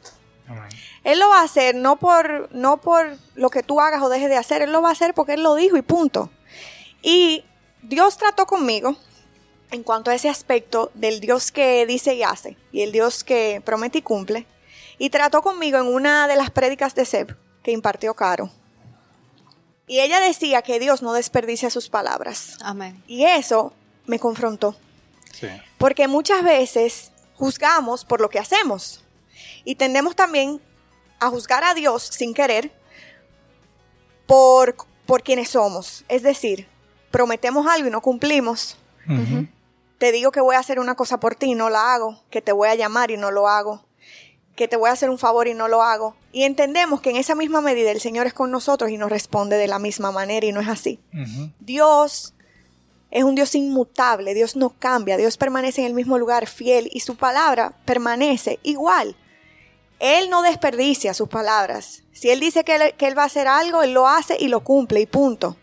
Amén. 0.46 0.68
Él 1.02 1.18
lo 1.18 1.30
va 1.30 1.40
a 1.40 1.44
hacer 1.44 1.74
no 1.74 1.96
por, 1.96 2.54
no 2.54 2.76
por 2.76 3.16
lo 3.36 3.48
que 3.48 3.62
tú 3.62 3.80
hagas 3.80 4.02
o 4.02 4.10
dejes 4.10 4.28
de 4.28 4.36
hacer, 4.36 4.60
Él 4.60 4.70
lo 4.70 4.82
va 4.82 4.90
a 4.90 4.92
hacer 4.92 5.14
porque 5.14 5.32
Él 5.32 5.42
lo 5.42 5.54
dijo 5.54 5.78
y 5.78 5.82
punto. 5.82 6.28
Y 7.00 7.42
Dios 7.80 8.18
trató 8.18 8.44
conmigo 8.44 8.94
en 9.70 9.82
cuanto 9.82 10.10
a 10.10 10.14
ese 10.14 10.28
aspecto 10.28 10.90
del 10.92 11.20
Dios 11.20 11.50
que 11.50 11.86
dice 11.86 12.16
y 12.16 12.22
hace 12.22 12.58
y 12.70 12.82
el 12.82 12.92
Dios 12.92 13.24
que 13.24 13.62
promete 13.64 13.98
y 13.98 14.02
cumple. 14.02 14.46
Y 14.98 15.08
trató 15.08 15.40
conmigo 15.40 15.78
en 15.78 15.86
una 15.86 16.28
de 16.28 16.36
las 16.36 16.50
prédicas 16.50 16.94
de 16.94 17.06
Seb 17.06 17.34
que 17.62 17.72
impartió 17.72 18.12
Caro. 18.12 18.50
Y 19.86 20.00
ella 20.00 20.20
decía 20.20 20.62
que 20.62 20.80
Dios 20.80 21.02
no 21.02 21.12
desperdicia 21.12 21.70
sus 21.70 21.88
palabras. 21.88 22.58
Amén. 22.60 23.02
Y 23.06 23.24
eso 23.24 23.72
me 24.06 24.18
confrontó. 24.18 24.76
Sí. 25.32 25.48
Porque 25.78 26.08
muchas 26.08 26.42
veces 26.42 27.12
juzgamos 27.36 28.04
por 28.04 28.20
lo 28.20 28.28
que 28.28 28.38
hacemos. 28.38 29.04
Y 29.64 29.76
tendemos 29.76 30.16
también 30.16 30.60
a 31.20 31.28
juzgar 31.28 31.64
a 31.64 31.74
Dios 31.74 32.02
sin 32.02 32.34
querer 32.34 32.72
por, 34.26 34.76
por 35.06 35.22
quienes 35.22 35.50
somos. 35.50 36.04
Es 36.08 36.22
decir, 36.22 36.68
prometemos 37.10 37.66
algo 37.66 37.86
y 37.88 37.90
no 37.90 38.00
cumplimos. 38.00 38.76
Te 39.98 40.12
digo 40.12 40.32
que 40.32 40.40
voy 40.40 40.56
a 40.56 40.58
hacer 40.58 40.80
una 40.80 40.96
cosa 40.96 41.20
por 41.20 41.36
ti 41.36 41.46
y 41.46 41.54
no 41.54 41.70
la 41.70 41.94
hago. 41.94 42.20
Que 42.30 42.42
te 42.42 42.52
voy 42.52 42.68
a 42.68 42.74
llamar 42.74 43.10
y 43.10 43.16
no 43.16 43.30
lo 43.30 43.48
hago. 43.48 43.85
Que 44.56 44.68
te 44.68 44.76
voy 44.76 44.90
a 44.90 44.92
hacer 44.92 45.10
un 45.10 45.18
favor 45.18 45.46
y 45.48 45.54
no 45.54 45.68
lo 45.68 45.82
hago. 45.82 46.16
Y 46.32 46.42
entendemos 46.42 47.00
que 47.00 47.10
en 47.10 47.16
esa 47.16 47.34
misma 47.34 47.60
medida 47.60 47.90
el 47.90 48.00
Señor 48.00 48.26
es 48.26 48.34
con 48.34 48.50
nosotros 48.50 48.90
y 48.90 48.96
nos 48.96 49.10
responde 49.10 49.56
de 49.56 49.68
la 49.68 49.78
misma 49.78 50.10
manera 50.10 50.46
y 50.46 50.52
no 50.52 50.60
es 50.60 50.68
así. 50.68 50.98
Dios 51.60 52.34
es 53.10 53.24
un 53.24 53.34
Dios 53.34 53.54
inmutable, 53.54 54.34
Dios 54.34 54.56
no 54.56 54.70
cambia, 54.70 55.16
Dios 55.16 55.36
permanece 55.36 55.82
en 55.82 55.86
el 55.86 55.94
mismo 55.94 56.18
lugar 56.18 56.46
fiel 56.46 56.88
y 56.92 57.00
su 57.00 57.16
palabra 57.16 57.74
permanece 57.84 58.58
igual. 58.62 59.16
Él 59.98 60.28
no 60.28 60.42
desperdicia 60.42 61.14
sus 61.14 61.28
palabras. 61.28 62.02
Si 62.12 62.30
Él 62.30 62.40
dice 62.40 62.64
que 62.64 62.74
él, 62.76 62.94
que 62.96 63.06
él 63.06 63.16
va 63.16 63.22
a 63.22 63.26
hacer 63.26 63.48
algo, 63.48 63.82
Él 63.82 63.92
lo 63.92 64.08
hace 64.08 64.36
y 64.38 64.48
lo 64.48 64.60
cumple 64.60 65.00
y 65.00 65.06
punto. 65.06 65.56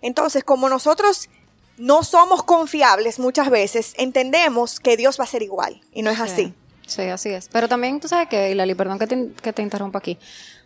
Entonces, 0.00 0.44
como 0.44 0.68
nosotros 0.68 1.28
no 1.76 2.02
somos 2.02 2.42
confiables 2.42 3.18
muchas 3.18 3.50
veces, 3.50 3.94
entendemos 3.96 4.80
que 4.80 4.96
Dios 4.96 5.18
va 5.18 5.24
a 5.24 5.28
ser 5.28 5.42
igual 5.42 5.80
y 5.92 6.02
no 6.02 6.10
es 6.10 6.20
así. 6.20 6.54
Sí, 6.88 7.02
así 7.02 7.28
es. 7.28 7.48
Pero 7.52 7.68
también, 7.68 8.00
tú 8.00 8.08
sabes 8.08 8.28
que, 8.28 8.54
Lali, 8.54 8.74
perdón 8.74 8.98
que 8.98 9.06
te, 9.06 9.28
que 9.40 9.52
te 9.52 9.62
interrumpa 9.62 9.98
aquí, 10.00 10.18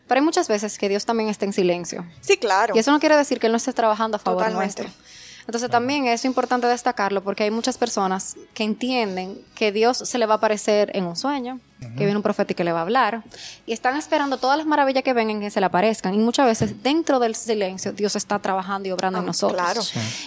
pero 0.08 0.20
hay 0.20 0.24
muchas 0.24 0.48
veces 0.48 0.78
que 0.78 0.88
Dios 0.88 1.04
también 1.04 1.28
está 1.28 1.44
en 1.44 1.52
silencio. 1.52 2.06
Sí, 2.20 2.36
claro. 2.36 2.74
Y 2.74 2.78
eso 2.78 2.90
no 2.90 3.00
quiere 3.00 3.16
decir 3.16 3.38
que 3.40 3.46
Él 3.46 3.52
no 3.52 3.56
esté 3.56 3.72
trabajando 3.72 4.16
a 4.16 4.20
favor 4.20 4.44
Totalmente. 4.44 4.82
nuestro. 4.84 5.01
Entonces 5.46 5.70
también 5.70 6.06
es 6.06 6.24
importante 6.24 6.66
destacarlo 6.66 7.22
porque 7.22 7.44
hay 7.44 7.50
muchas 7.50 7.76
personas 7.78 8.36
que 8.54 8.64
entienden 8.64 9.38
que 9.54 9.72
Dios 9.72 9.98
se 9.98 10.18
le 10.18 10.26
va 10.26 10.34
a 10.34 10.36
aparecer 10.36 10.90
en 10.94 11.04
un 11.04 11.16
sueño, 11.16 11.58
que 11.80 12.04
viene 12.04 12.14
un 12.14 12.22
profeta 12.22 12.52
y 12.52 12.54
que 12.54 12.62
le 12.62 12.70
va 12.70 12.78
a 12.78 12.82
hablar, 12.82 13.24
y 13.66 13.72
están 13.72 13.96
esperando 13.96 14.36
todas 14.38 14.56
las 14.56 14.66
maravillas 14.68 15.02
que 15.02 15.12
vengan 15.12 15.40
que 15.40 15.50
se 15.50 15.58
le 15.58 15.66
aparezcan. 15.66 16.14
Y 16.14 16.18
muchas 16.18 16.46
veces 16.46 16.82
dentro 16.84 17.18
del 17.18 17.34
silencio 17.34 17.92
Dios 17.92 18.14
está 18.14 18.38
trabajando 18.38 18.88
y 18.88 18.92
obrando 18.92 19.18
en 19.18 19.24
Ah, 19.24 19.26
nosotros. 19.26 19.60
claro. 19.60 19.80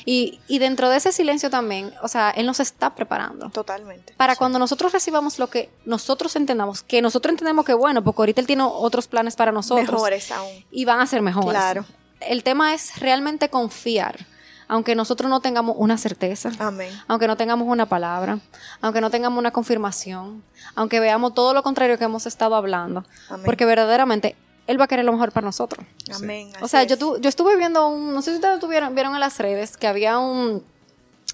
Y, 0.04 0.42
y 0.48 0.60
dentro 0.60 0.90
de 0.90 0.98
ese 0.98 1.14
silencio 1.14 1.50
también, 1.50 1.94
o 2.04 2.10
sea, 2.10 2.32
Él 2.32 2.46
nos 2.46 2.60
está 2.60 2.94
preparando. 2.94 3.50
Totalmente. 3.52 4.14
Para 4.18 4.36
cuando 4.36 4.60
nosotros 4.60 4.92
recibamos 4.92 5.40
lo 5.40 5.48
que 5.50 5.70
nosotros 5.86 6.36
entendamos, 6.36 6.84
que 6.84 7.02
nosotros 7.02 7.32
entendemos 7.32 7.64
que 7.66 7.74
bueno, 7.74 8.04
porque 8.04 8.22
ahorita 8.22 8.42
Él 8.42 8.48
tiene 8.48 8.64
otros 8.64 9.08
planes 9.08 9.38
para 9.38 9.54
nosotros. 9.54 9.90
Mejores 9.90 10.32
aún. 10.32 10.52
Y 10.72 10.84
van 10.84 11.00
a 11.00 11.08
ser 11.08 11.22
mejores. 11.22 11.52
Claro. 11.52 11.86
El 12.20 12.44
tema 12.44 12.74
es 12.74 13.00
realmente 13.00 13.50
confiar, 13.50 14.26
aunque 14.68 14.96
nosotros 14.96 15.30
no 15.30 15.40
tengamos 15.40 15.76
una 15.78 15.98
certeza, 15.98 16.52
Amén. 16.60 16.90
aunque 17.08 17.28
no 17.28 17.38
tengamos 17.38 17.68
una 17.68 17.86
palabra, 17.86 18.40
aunque 18.82 19.02
no 19.02 19.10
tengamos 19.10 19.38
una 19.40 19.52
confirmación, 19.52 20.44
aunque 20.76 21.00
veamos 21.00 21.34
todo 21.34 21.54
lo 21.54 21.64
contrario 21.64 21.98
que 21.98 22.04
hemos 22.06 22.26
estado 22.26 22.56
hablando, 22.56 23.04
Amén. 23.30 23.46
porque 23.46 23.66
verdaderamente 23.66 24.36
Él 24.68 24.80
va 24.80 24.86
a 24.86 24.88
querer 24.88 25.06
lo 25.06 25.12
mejor 25.12 25.32
para 25.32 25.46
nosotros. 25.46 25.86
Amén. 26.16 26.52
O 26.62 26.68
sea, 26.68 26.84
yo, 26.84 26.98
tu- 26.98 27.18
yo 27.20 27.30
estuve 27.30 27.56
viendo 27.58 27.88
un, 27.88 28.14
no 28.14 28.22
sé 28.22 28.32
si 28.32 28.36
ustedes 28.38 28.60
tuvieron, 28.60 28.96
vieron 28.96 29.14
en 29.14 29.20
las 29.20 29.38
redes 29.38 29.78
que 29.78 29.86
había 29.88 30.18
un, 30.18 30.64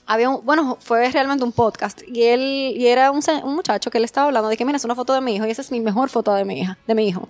había 0.05 0.29
un, 0.29 0.45
bueno, 0.45 0.77
fue 0.81 1.09
realmente 1.11 1.43
un 1.45 1.53
podcast 1.53 2.01
y 2.05 2.23
él, 2.23 2.41
y 2.75 2.87
era 2.87 3.11
un, 3.11 3.21
un 3.43 3.55
muchacho 3.55 3.89
que 3.91 3.99
le 3.99 4.05
estaba 4.05 4.27
hablando 4.27 4.49
de 4.49 4.57
que, 4.57 4.65
mira, 4.65 4.75
es 4.75 4.83
una 4.83 4.95
foto 4.95 5.13
de 5.13 5.21
mi 5.21 5.35
hijo 5.35 5.45
y 5.45 5.51
esa 5.51 5.61
es 5.61 5.71
mi 5.71 5.79
mejor 5.79 6.09
foto 6.09 6.33
de 6.33 6.43
mi 6.43 6.59
hija, 6.59 6.77
de 6.87 6.95
mi 6.95 7.07
hijo. 7.07 7.29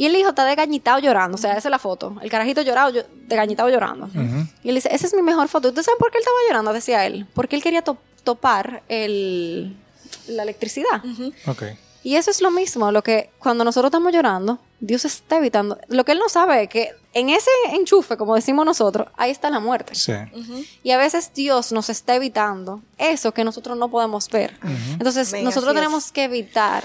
Y 0.00 0.06
el 0.06 0.16
hijo 0.16 0.30
está 0.30 0.46
degañitado 0.46 0.98
llorando, 0.98 1.34
o 1.34 1.38
sea, 1.38 1.50
esa 1.58 1.68
es 1.68 1.70
la 1.70 1.78
foto. 1.78 2.16
El 2.22 2.30
carajito 2.30 2.62
llorado, 2.62 2.88
yo- 2.90 3.02
degañitado 3.26 3.68
llorando. 3.68 4.08
Y 4.62 4.68
él 4.70 4.74
dice, 4.76 4.88
esa 4.92 5.06
es 5.06 5.12
mi 5.12 5.20
mejor 5.20 5.46
foto. 5.48 5.68
¿Ustedes 5.68 5.84
saben 5.84 5.98
por 5.98 6.10
qué 6.10 6.16
él 6.16 6.22
estaba 6.22 6.38
llorando? 6.48 6.72
Decía 6.72 7.04
él. 7.04 7.26
Porque 7.34 7.54
él 7.54 7.62
quería 7.62 7.82
to- 7.82 7.98
topar 8.24 8.82
el, 8.88 9.76
la 10.28 10.42
electricidad. 10.44 11.02
Ok. 11.46 11.64
Y 12.02 12.16
eso 12.16 12.30
es 12.30 12.40
lo 12.40 12.50
mismo, 12.50 12.90
lo 12.92 13.02
que 13.02 13.28
cuando 13.38 13.62
nosotros 13.62 13.88
estamos 13.90 14.10
llorando, 14.10 14.58
Dios 14.80 15.04
está 15.04 15.36
evitando. 15.36 15.78
Lo 15.88 16.02
que 16.06 16.12
Él 16.12 16.18
no 16.18 16.30
sabe 16.30 16.62
es 16.62 16.68
que 16.70 16.88
en 17.12 17.28
ese 17.28 17.50
enchufe, 17.72 18.16
como 18.16 18.34
decimos 18.36 18.64
nosotros, 18.64 19.08
ahí 19.18 19.30
está 19.30 19.50
la 19.50 19.60
muerte. 19.60 19.94
Sí. 19.94 20.14
Y 20.82 20.92
a 20.92 20.96
veces 20.96 21.30
Dios 21.34 21.72
nos 21.72 21.90
está 21.90 22.14
evitando 22.14 22.80
eso 22.96 23.32
que 23.34 23.44
nosotros 23.44 23.76
no 23.76 23.90
podemos 23.90 24.30
ver. 24.30 24.56
Entonces, 24.92 25.30
nosotros 25.42 25.74
es. 25.74 25.78
tenemos 25.78 26.10
que 26.10 26.24
evitar 26.24 26.84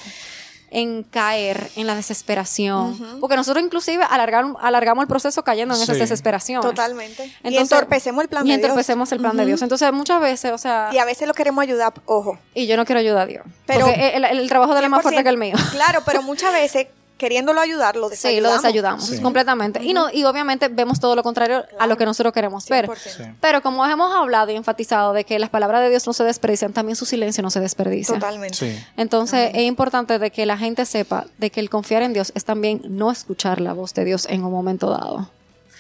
en 0.78 1.04
caer 1.04 1.70
en 1.78 1.88
la 1.88 1.96
desesperación. 1.96 3.20
Porque 3.22 3.38
nosotros 3.38 3.64
inclusive 3.64 4.04
alargar- 4.04 4.56
alargamos 4.62 5.04
el 5.04 5.08
proceso 5.08 5.42
cayendo 5.42 5.74
en 5.74 5.82
esas 5.82 5.96
Sí. 5.96 6.02
desesperaciones. 6.02 6.66
Totalmente. 6.70 7.32
Y 7.46 7.56
entorpecemos 7.56 8.22
el 8.24 8.28
plan 8.30 8.44
de 8.44 8.50
Dios. 8.58 8.62
entorpecemos 8.62 9.12
el 9.14 9.20
plan 9.20 9.38
de 9.38 9.46
Dios. 9.46 9.62
Entonces, 9.62 9.92
muchas 9.94 10.20
veces, 10.22 10.52
o 10.52 10.58
sea, 10.58 10.90
Y 10.92 10.98
a 10.98 11.06
veces 11.06 11.28
lo 11.30 11.34
queremos 11.34 11.62
ayudar, 11.62 11.94
ojo. 12.06 12.38
y 12.54 12.68
yo 12.68 12.76
no 12.76 12.84
quiero 12.86 13.00
ayudar 13.00 13.22
a 13.22 13.26
Dios. 13.26 13.46
Pero- 13.66 13.86
porque 13.86 14.10
el, 14.16 14.26
el 14.26 14.50
trabajo 14.50 14.74
de 14.74 14.80
él 14.80 14.86
es 14.86 14.92
más 14.92 15.02
fuerte 15.02 15.22
100%. 15.22 15.24
que 15.24 15.30
el 15.30 15.38
mío. 15.38 15.56
Claro, 15.72 16.02
pero 16.06 16.22
muchas 16.22 16.52
veces 16.52 16.88
queriéndolo 17.18 17.62
ayudar, 17.62 17.96
lo 17.96 18.08
Sí, 18.10 18.12
desayudamos. 18.12 18.50
lo 18.58 18.62
desayudamos 18.62 19.06
Sí. 19.06 19.22
completamente. 19.22 19.84
Y 19.84 19.94
no 19.94 20.10
y 20.12 20.24
obviamente 20.26 20.68
vemos 20.68 21.00
todo 21.00 21.16
lo 21.16 21.24
contrario 21.24 21.64
a 21.80 21.88
lo 21.88 21.98
que 21.98 22.06
nosotros 22.06 22.34
queremos 22.34 22.68
ver. 22.68 22.86
100%. 22.88 23.18
Sí. 23.18 23.24
Pero 23.40 23.62
como 23.62 23.86
hemos 23.86 24.14
hablado 24.14 24.52
y 24.52 24.56
enfatizado 24.56 25.14
de 25.14 25.24
que 25.24 25.40
las 25.40 25.50
palabras 25.50 25.82
de 25.82 25.90
Dios 25.90 26.06
no 26.08 26.14
se 26.14 26.24
desperdician, 26.24 26.74
también 26.74 26.96
su 26.96 27.06
silencio 27.06 27.42
no 27.42 27.50
se 27.50 27.60
desperdicia. 27.60 28.16
Totalmente. 28.16 28.56
Sí. 28.58 28.84
Entonces 28.98 29.52
es 29.54 29.62
importante 29.64 30.20
de 30.20 30.32
que 30.32 30.46
la 30.46 30.58
gente 30.58 30.86
sepa 30.86 31.26
de 31.38 31.50
que 31.52 31.60
el 31.62 31.70
confiar 31.70 32.02
en 32.04 32.14
Dios 32.14 32.32
es 32.36 32.44
también 32.46 32.82
no 32.88 33.12
escuchar 33.12 33.62
la 33.62 33.74
voz 33.74 33.94
de 33.94 34.04
Dios 34.06 34.28
en 34.30 34.44
un 34.44 34.52
momento 34.52 34.90
dado. 34.90 35.30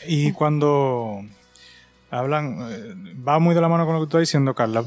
Y 0.07 0.31
cuando 0.33 1.21
hablan, 2.11 2.67
eh, 2.71 3.15
va 3.27 3.39
muy 3.39 3.55
de 3.55 3.61
la 3.61 3.67
mano 3.67 3.85
con 3.85 3.95
lo 3.95 3.99
que 4.01 4.03
tú 4.05 4.17
estás 4.17 4.21
diciendo, 4.29 4.53
Carla. 4.53 4.85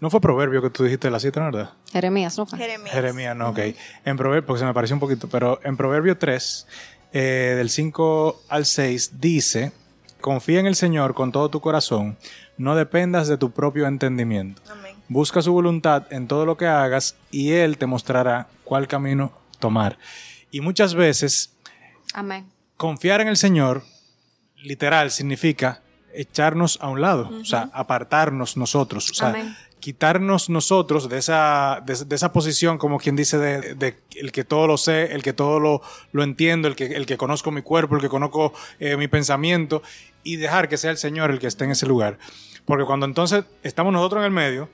No 0.00 0.10
fue 0.10 0.20
proverbio 0.20 0.62
que 0.62 0.70
tú 0.70 0.84
dijiste 0.84 1.10
la 1.10 1.18
cita, 1.18 1.40
¿no 1.40 1.46
¿verdad? 1.46 1.72
Jeremías, 1.92 2.38
¿no 2.38 2.46
fue? 2.46 2.58
Jeremías. 2.58 2.94
Jeremías, 2.94 3.36
no, 3.36 3.48
ok. 3.48 3.58
En 4.04 4.16
Proverbio, 4.16 4.46
porque 4.46 4.60
se 4.60 4.66
me 4.66 4.74
pareció 4.74 4.94
un 4.94 5.00
poquito, 5.00 5.28
pero 5.28 5.60
en 5.64 5.76
Proverbio 5.76 6.16
3, 6.16 6.66
eh, 7.12 7.54
del 7.56 7.68
5 7.68 8.42
al 8.48 8.64
6, 8.64 9.20
dice, 9.20 9.72
confía 10.20 10.60
en 10.60 10.66
el 10.66 10.76
Señor 10.76 11.14
con 11.14 11.32
todo 11.32 11.48
tu 11.48 11.60
corazón, 11.60 12.16
no 12.58 12.76
dependas 12.76 13.26
de 13.28 13.38
tu 13.38 13.50
propio 13.50 13.86
entendimiento. 13.86 14.62
Amén. 14.70 14.96
Busca 15.08 15.42
su 15.42 15.52
voluntad 15.52 16.06
en 16.10 16.28
todo 16.28 16.46
lo 16.46 16.56
que 16.56 16.66
hagas 16.66 17.16
y 17.30 17.52
Él 17.52 17.78
te 17.78 17.86
mostrará 17.86 18.48
cuál 18.64 18.86
camino 18.86 19.32
tomar. 19.58 19.98
Y 20.50 20.60
muchas 20.60 20.94
veces 20.94 21.54
Amén. 22.14 22.46
confiar 22.76 23.20
en 23.20 23.28
el 23.28 23.36
Señor, 23.36 23.82
literal, 24.56 25.10
significa 25.10 25.82
echarnos 26.12 26.78
a 26.80 26.88
un 26.88 27.00
lado, 27.00 27.30
o 27.40 27.44
sea, 27.44 27.70
apartarnos 27.72 28.56
nosotros, 28.56 29.10
o 29.10 29.14
sea, 29.14 29.28
Amén. 29.28 29.56
Quitarnos 29.80 30.50
nosotros 30.50 31.08
de 31.08 31.18
esa, 31.18 31.82
de, 31.84 32.14
esa 32.14 32.32
posición, 32.32 32.78
como 32.78 32.98
quien 32.98 33.16
dice, 33.16 33.38
de 33.38 33.96
el 34.16 34.32
que 34.32 34.44
todo 34.44 34.66
lo 34.66 34.76
sé, 34.76 35.14
el 35.14 35.22
que 35.22 35.32
todo 35.32 35.60
lo, 35.60 35.82
lo 36.12 36.22
entiendo, 36.22 36.68
el 36.68 36.76
que, 36.76 36.86
el 36.86 37.06
que 37.06 37.16
conozco 37.16 37.50
mi 37.50 37.62
cuerpo, 37.62 37.94
el 37.94 38.00
que 38.00 38.08
conozco 38.08 38.52
eh, 38.80 38.96
mi 38.96 39.08
pensamiento, 39.08 39.82
y 40.22 40.36
dejar 40.36 40.68
que 40.68 40.76
sea 40.76 40.90
el 40.90 40.98
Señor 40.98 41.30
el 41.30 41.38
que 41.38 41.46
esté 41.46 41.64
en 41.64 41.72
ese 41.72 41.86
lugar. 41.86 42.18
Porque 42.64 42.84
cuando 42.84 43.06
entonces 43.06 43.44
estamos 43.62 43.92
nosotros 43.92 44.20
en 44.20 44.26
el 44.26 44.32
medio, 44.32 44.68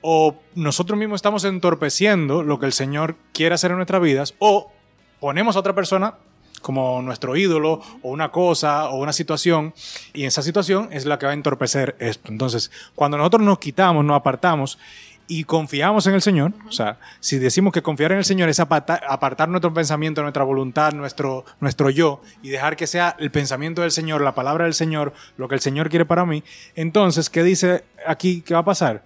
o 0.00 0.36
nosotros 0.54 0.98
mismos 0.98 1.18
estamos 1.18 1.44
entorpeciendo 1.44 2.42
lo 2.42 2.58
que 2.58 2.66
el 2.66 2.72
Señor 2.72 3.16
quiere 3.32 3.54
hacer 3.54 3.70
en 3.70 3.76
nuestras 3.76 4.02
vidas, 4.02 4.34
o 4.38 4.72
ponemos 5.20 5.56
a 5.56 5.60
otra 5.60 5.74
persona 5.74 6.14
como 6.66 7.00
nuestro 7.00 7.36
ídolo 7.36 7.80
o 8.02 8.10
una 8.10 8.32
cosa 8.32 8.88
o 8.88 8.96
una 8.96 9.12
situación 9.12 9.72
y 10.12 10.24
esa 10.24 10.42
situación 10.42 10.88
es 10.90 11.04
la 11.04 11.16
que 11.16 11.26
va 11.26 11.30
a 11.30 11.34
entorpecer 11.36 11.94
esto. 12.00 12.32
Entonces, 12.32 12.72
cuando 12.96 13.16
nosotros 13.16 13.42
nos 13.42 13.60
quitamos, 13.60 14.04
nos 14.04 14.16
apartamos 14.16 14.76
y 15.28 15.44
confiamos 15.44 16.08
en 16.08 16.14
el 16.14 16.22
Señor, 16.22 16.54
o 16.68 16.72
sea, 16.72 16.98
si 17.20 17.38
decimos 17.38 17.72
que 17.72 17.82
confiar 17.82 18.10
en 18.10 18.18
el 18.18 18.24
Señor 18.24 18.48
es 18.48 18.58
apartar, 18.58 19.00
apartar 19.08 19.48
nuestro 19.48 19.72
pensamiento, 19.72 20.22
nuestra 20.22 20.42
voluntad, 20.42 20.92
nuestro, 20.92 21.44
nuestro 21.60 21.88
yo 21.88 22.20
y 22.42 22.48
dejar 22.48 22.74
que 22.74 22.88
sea 22.88 23.14
el 23.20 23.30
pensamiento 23.30 23.82
del 23.82 23.92
Señor, 23.92 24.20
la 24.20 24.34
palabra 24.34 24.64
del 24.64 24.74
Señor, 24.74 25.12
lo 25.36 25.46
que 25.46 25.54
el 25.54 25.60
Señor 25.60 25.88
quiere 25.88 26.04
para 26.04 26.26
mí, 26.26 26.42
entonces, 26.74 27.30
¿qué 27.30 27.44
dice 27.44 27.84
aquí 28.04 28.40
que 28.40 28.54
va 28.54 28.60
a 28.60 28.64
pasar? 28.64 29.04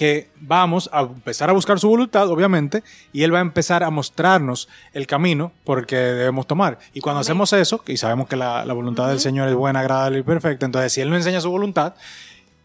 Que 0.00 0.30
vamos 0.40 0.88
a 0.94 1.02
empezar 1.02 1.50
a 1.50 1.52
buscar 1.52 1.78
su 1.78 1.86
voluntad, 1.86 2.26
obviamente, 2.30 2.82
y 3.12 3.22
Él 3.22 3.34
va 3.34 3.36
a 3.36 3.42
empezar 3.42 3.84
a 3.84 3.90
mostrarnos 3.90 4.66
el 4.94 5.06
camino 5.06 5.52
por 5.62 5.80
el 5.80 5.84
que 5.84 5.96
debemos 5.96 6.46
tomar. 6.46 6.78
Y 6.94 7.02
cuando 7.02 7.20
hacemos 7.20 7.52
eso, 7.52 7.84
y 7.86 7.98
sabemos 7.98 8.26
que 8.26 8.34
la, 8.34 8.64
la 8.64 8.72
voluntad 8.72 9.08
del 9.08 9.20
Señor 9.20 9.50
es 9.50 9.54
buena, 9.54 9.80
agradable 9.80 10.20
y 10.20 10.22
perfecta, 10.22 10.64
entonces 10.64 10.94
si 10.94 11.02
Él 11.02 11.10
nos 11.10 11.18
enseña 11.18 11.42
su 11.42 11.50
voluntad 11.50 11.96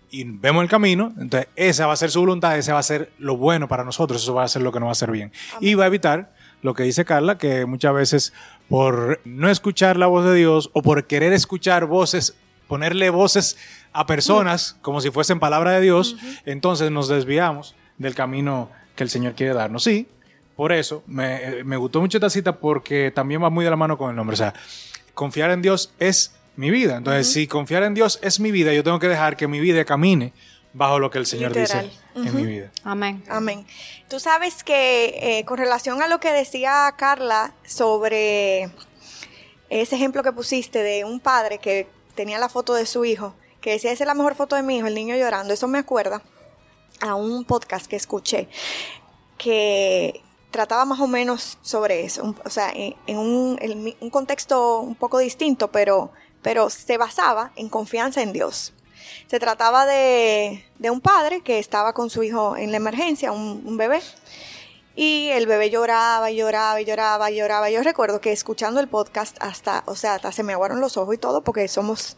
y 0.09 0.23
vemos 0.23 0.63
el 0.63 0.69
camino, 0.69 1.11
entonces 1.19 1.49
esa 1.57 1.87
va 1.87 1.91
a 1.91 1.97
ser 1.97 2.09
su 2.09 2.21
voluntad, 2.21 2.57
ese 2.57 2.71
va 2.71 2.79
a 2.79 2.83
ser 2.83 3.11
lo 3.19 3.35
bueno 3.35 3.67
para 3.67 3.83
nosotros, 3.83 4.23
eso 4.23 4.33
va 4.33 4.45
a 4.45 4.47
ser 4.47 4.61
lo 4.61 4.71
que 4.71 4.79
nos 4.79 4.87
va 4.87 4.91
a 4.91 4.93
hacer 4.93 5.11
bien. 5.11 5.33
Y 5.59 5.73
va 5.73 5.83
a 5.83 5.87
evitar 5.87 6.31
lo 6.61 6.73
que 6.73 6.83
dice 6.83 7.03
Carla, 7.03 7.37
que 7.37 7.65
muchas 7.65 7.93
veces 7.93 8.33
por 8.69 9.19
no 9.25 9.49
escuchar 9.49 9.97
la 9.97 10.07
voz 10.07 10.23
de 10.23 10.35
Dios 10.35 10.69
o 10.71 10.81
por 10.81 11.05
querer 11.05 11.33
escuchar 11.33 11.85
voces, 11.85 12.37
ponerle 12.67 13.09
voces 13.09 13.57
a 13.93 14.05
personas 14.05 14.75
como 14.81 15.01
si 15.01 15.11
fuesen 15.11 15.39
palabra 15.39 15.71
de 15.71 15.81
Dios, 15.81 16.17
entonces 16.45 16.91
nos 16.91 17.07
desviamos 17.07 17.75
del 17.97 18.15
camino 18.15 18.69
que 18.95 19.03
el 19.03 19.09
Señor 19.09 19.35
quiere 19.35 19.53
darnos. 19.53 19.83
Sí, 19.83 20.07
por 20.55 20.71
eso 20.71 21.03
me, 21.07 21.63
me 21.63 21.77
gustó 21.77 22.01
mucho 22.01 22.17
esta 22.17 22.29
cita 22.29 22.57
porque 22.57 23.11
también 23.11 23.43
va 23.43 23.49
muy 23.49 23.63
de 23.63 23.71
la 23.71 23.75
mano 23.75 23.97
con 23.97 24.09
el 24.09 24.15
nombre. 24.15 24.33
O 24.33 24.37
sea, 24.37 24.53
confiar 25.13 25.51
en 25.51 25.61
Dios 25.61 25.93
es 25.99 26.33
mi 26.55 26.69
vida. 26.69 26.97
Entonces, 26.97 27.31
si 27.31 27.47
confiar 27.47 27.83
en 27.83 27.93
Dios 27.93 28.19
es 28.21 28.39
mi 28.39 28.51
vida, 28.51 28.73
yo 28.73 28.83
tengo 28.83 28.99
que 28.99 29.07
dejar 29.07 29.35
que 29.35 29.47
mi 29.47 29.59
vida 29.59 29.83
camine 29.85 30.33
bajo 30.73 30.99
lo 30.99 31.09
que 31.09 31.17
el 31.17 31.25
Señor 31.25 31.55
Literal. 31.55 31.89
dice 32.13 32.29
en 32.29 32.35
mi 32.35 32.45
vida. 32.45 32.71
Amén. 32.83 33.23
Amén. 33.29 33.65
Tú 34.09 34.19
sabes 34.19 34.63
que 34.63 35.39
eh, 35.39 35.45
con 35.45 35.57
relación 35.57 36.01
a 36.01 36.07
lo 36.07 36.19
que 36.19 36.31
decía 36.31 36.93
Carla 36.97 37.53
sobre 37.65 38.69
ese 39.69 39.95
ejemplo 39.95 40.23
que 40.23 40.31
pusiste 40.31 40.83
de 40.83 41.05
un 41.05 41.19
padre 41.19 41.57
que 41.57 41.87
tenía 42.15 42.39
la 42.39 42.49
foto 42.49 42.73
de 42.73 42.85
su 42.85 43.05
hijo, 43.05 43.33
que 43.61 43.71
decía, 43.71 43.91
esa 43.91 44.03
es 44.03 44.07
la 44.07 44.13
mejor 44.13 44.35
foto 44.35 44.55
de 44.55 44.63
mi 44.63 44.77
hijo, 44.77 44.87
el 44.87 44.95
niño 44.95 45.15
llorando, 45.15 45.53
eso 45.53 45.67
me 45.67 45.79
acuerda 45.79 46.21
a 47.01 47.15
un 47.15 47.43
podcast 47.45 47.87
que 47.87 47.95
escuché 47.95 48.47
que 49.37 50.21
trataba 50.51 50.85
más 50.85 50.99
o 51.01 51.07
menos 51.07 51.57
sobre 51.61 52.05
eso, 52.05 52.33
o 52.45 52.49
sea, 52.49 52.71
en, 52.73 53.17
un, 53.17 53.59
un 53.99 54.09
contexto 54.09 54.79
un 54.79 54.95
poco 54.95 55.17
distinto, 55.17 55.69
pero, 55.69 56.11
pero 56.41 56.69
se 56.69 56.97
basaba 56.97 57.51
en 57.55 57.67
confianza 57.67 58.21
en 58.21 58.31
Dios. 58.31 58.73
Se 59.27 59.39
trataba 59.39 59.85
de, 59.85 60.65
de 60.79 60.89
un 60.89 61.01
padre 61.01 61.41
que 61.41 61.59
estaba 61.59 61.93
con 61.93 62.09
su 62.09 62.23
hijo 62.23 62.55
en 62.55 62.71
la 62.71 62.77
emergencia, 62.77 63.31
un 63.31 63.75
bebé, 63.75 64.01
y 64.95 65.29
el 65.29 65.45
bebé 65.45 65.69
lloraba 65.69 66.31
y 66.31 66.37
lloraba 66.37 66.81
y 66.81 66.85
lloraba 66.85 67.29
y 67.29 67.35
lloraba. 67.35 67.69
Yo 67.69 67.83
recuerdo 67.83 68.21
que 68.21 68.31
escuchando 68.31 68.79
el 68.79 68.87
podcast 68.87 69.35
hasta, 69.41 69.83
o 69.87 69.95
sea, 69.95 70.15
hasta 70.15 70.31
se 70.31 70.43
me 70.43 70.53
aguaron 70.53 70.79
los 70.79 70.95
ojos 70.97 71.15
y 71.15 71.17
todo 71.17 71.41
porque 71.41 71.67
somos, 71.67 72.17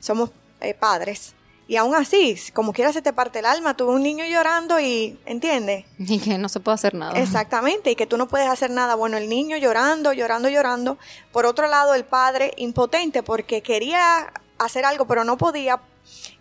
somos 0.00 0.30
eh, 0.60 0.74
padres. 0.74 1.34
Y 1.66 1.76
aún 1.76 1.94
así, 1.94 2.36
como 2.52 2.74
quiera 2.74 2.92
se 2.92 3.00
te 3.00 3.14
parte 3.14 3.38
el 3.38 3.46
alma, 3.46 3.74
tú 3.74 3.86
ves 3.86 3.96
un 3.96 4.02
niño 4.02 4.24
llorando 4.26 4.78
y, 4.80 5.18
¿entiendes? 5.24 5.86
Y 5.98 6.18
que 6.18 6.36
no 6.36 6.50
se 6.50 6.60
puede 6.60 6.74
hacer 6.74 6.94
nada. 6.94 7.18
Exactamente, 7.18 7.90
y 7.90 7.96
que 7.96 8.06
tú 8.06 8.18
no 8.18 8.28
puedes 8.28 8.48
hacer 8.48 8.70
nada. 8.70 8.96
Bueno, 8.96 9.16
el 9.16 9.30
niño 9.30 9.56
llorando, 9.56 10.12
llorando, 10.12 10.50
llorando. 10.50 10.98
Por 11.32 11.46
otro 11.46 11.66
lado, 11.66 11.94
el 11.94 12.04
padre 12.04 12.52
impotente 12.58 13.22
porque 13.22 13.62
quería 13.62 14.30
hacer 14.58 14.84
algo, 14.84 15.06
pero 15.06 15.24
no 15.24 15.38
podía. 15.38 15.80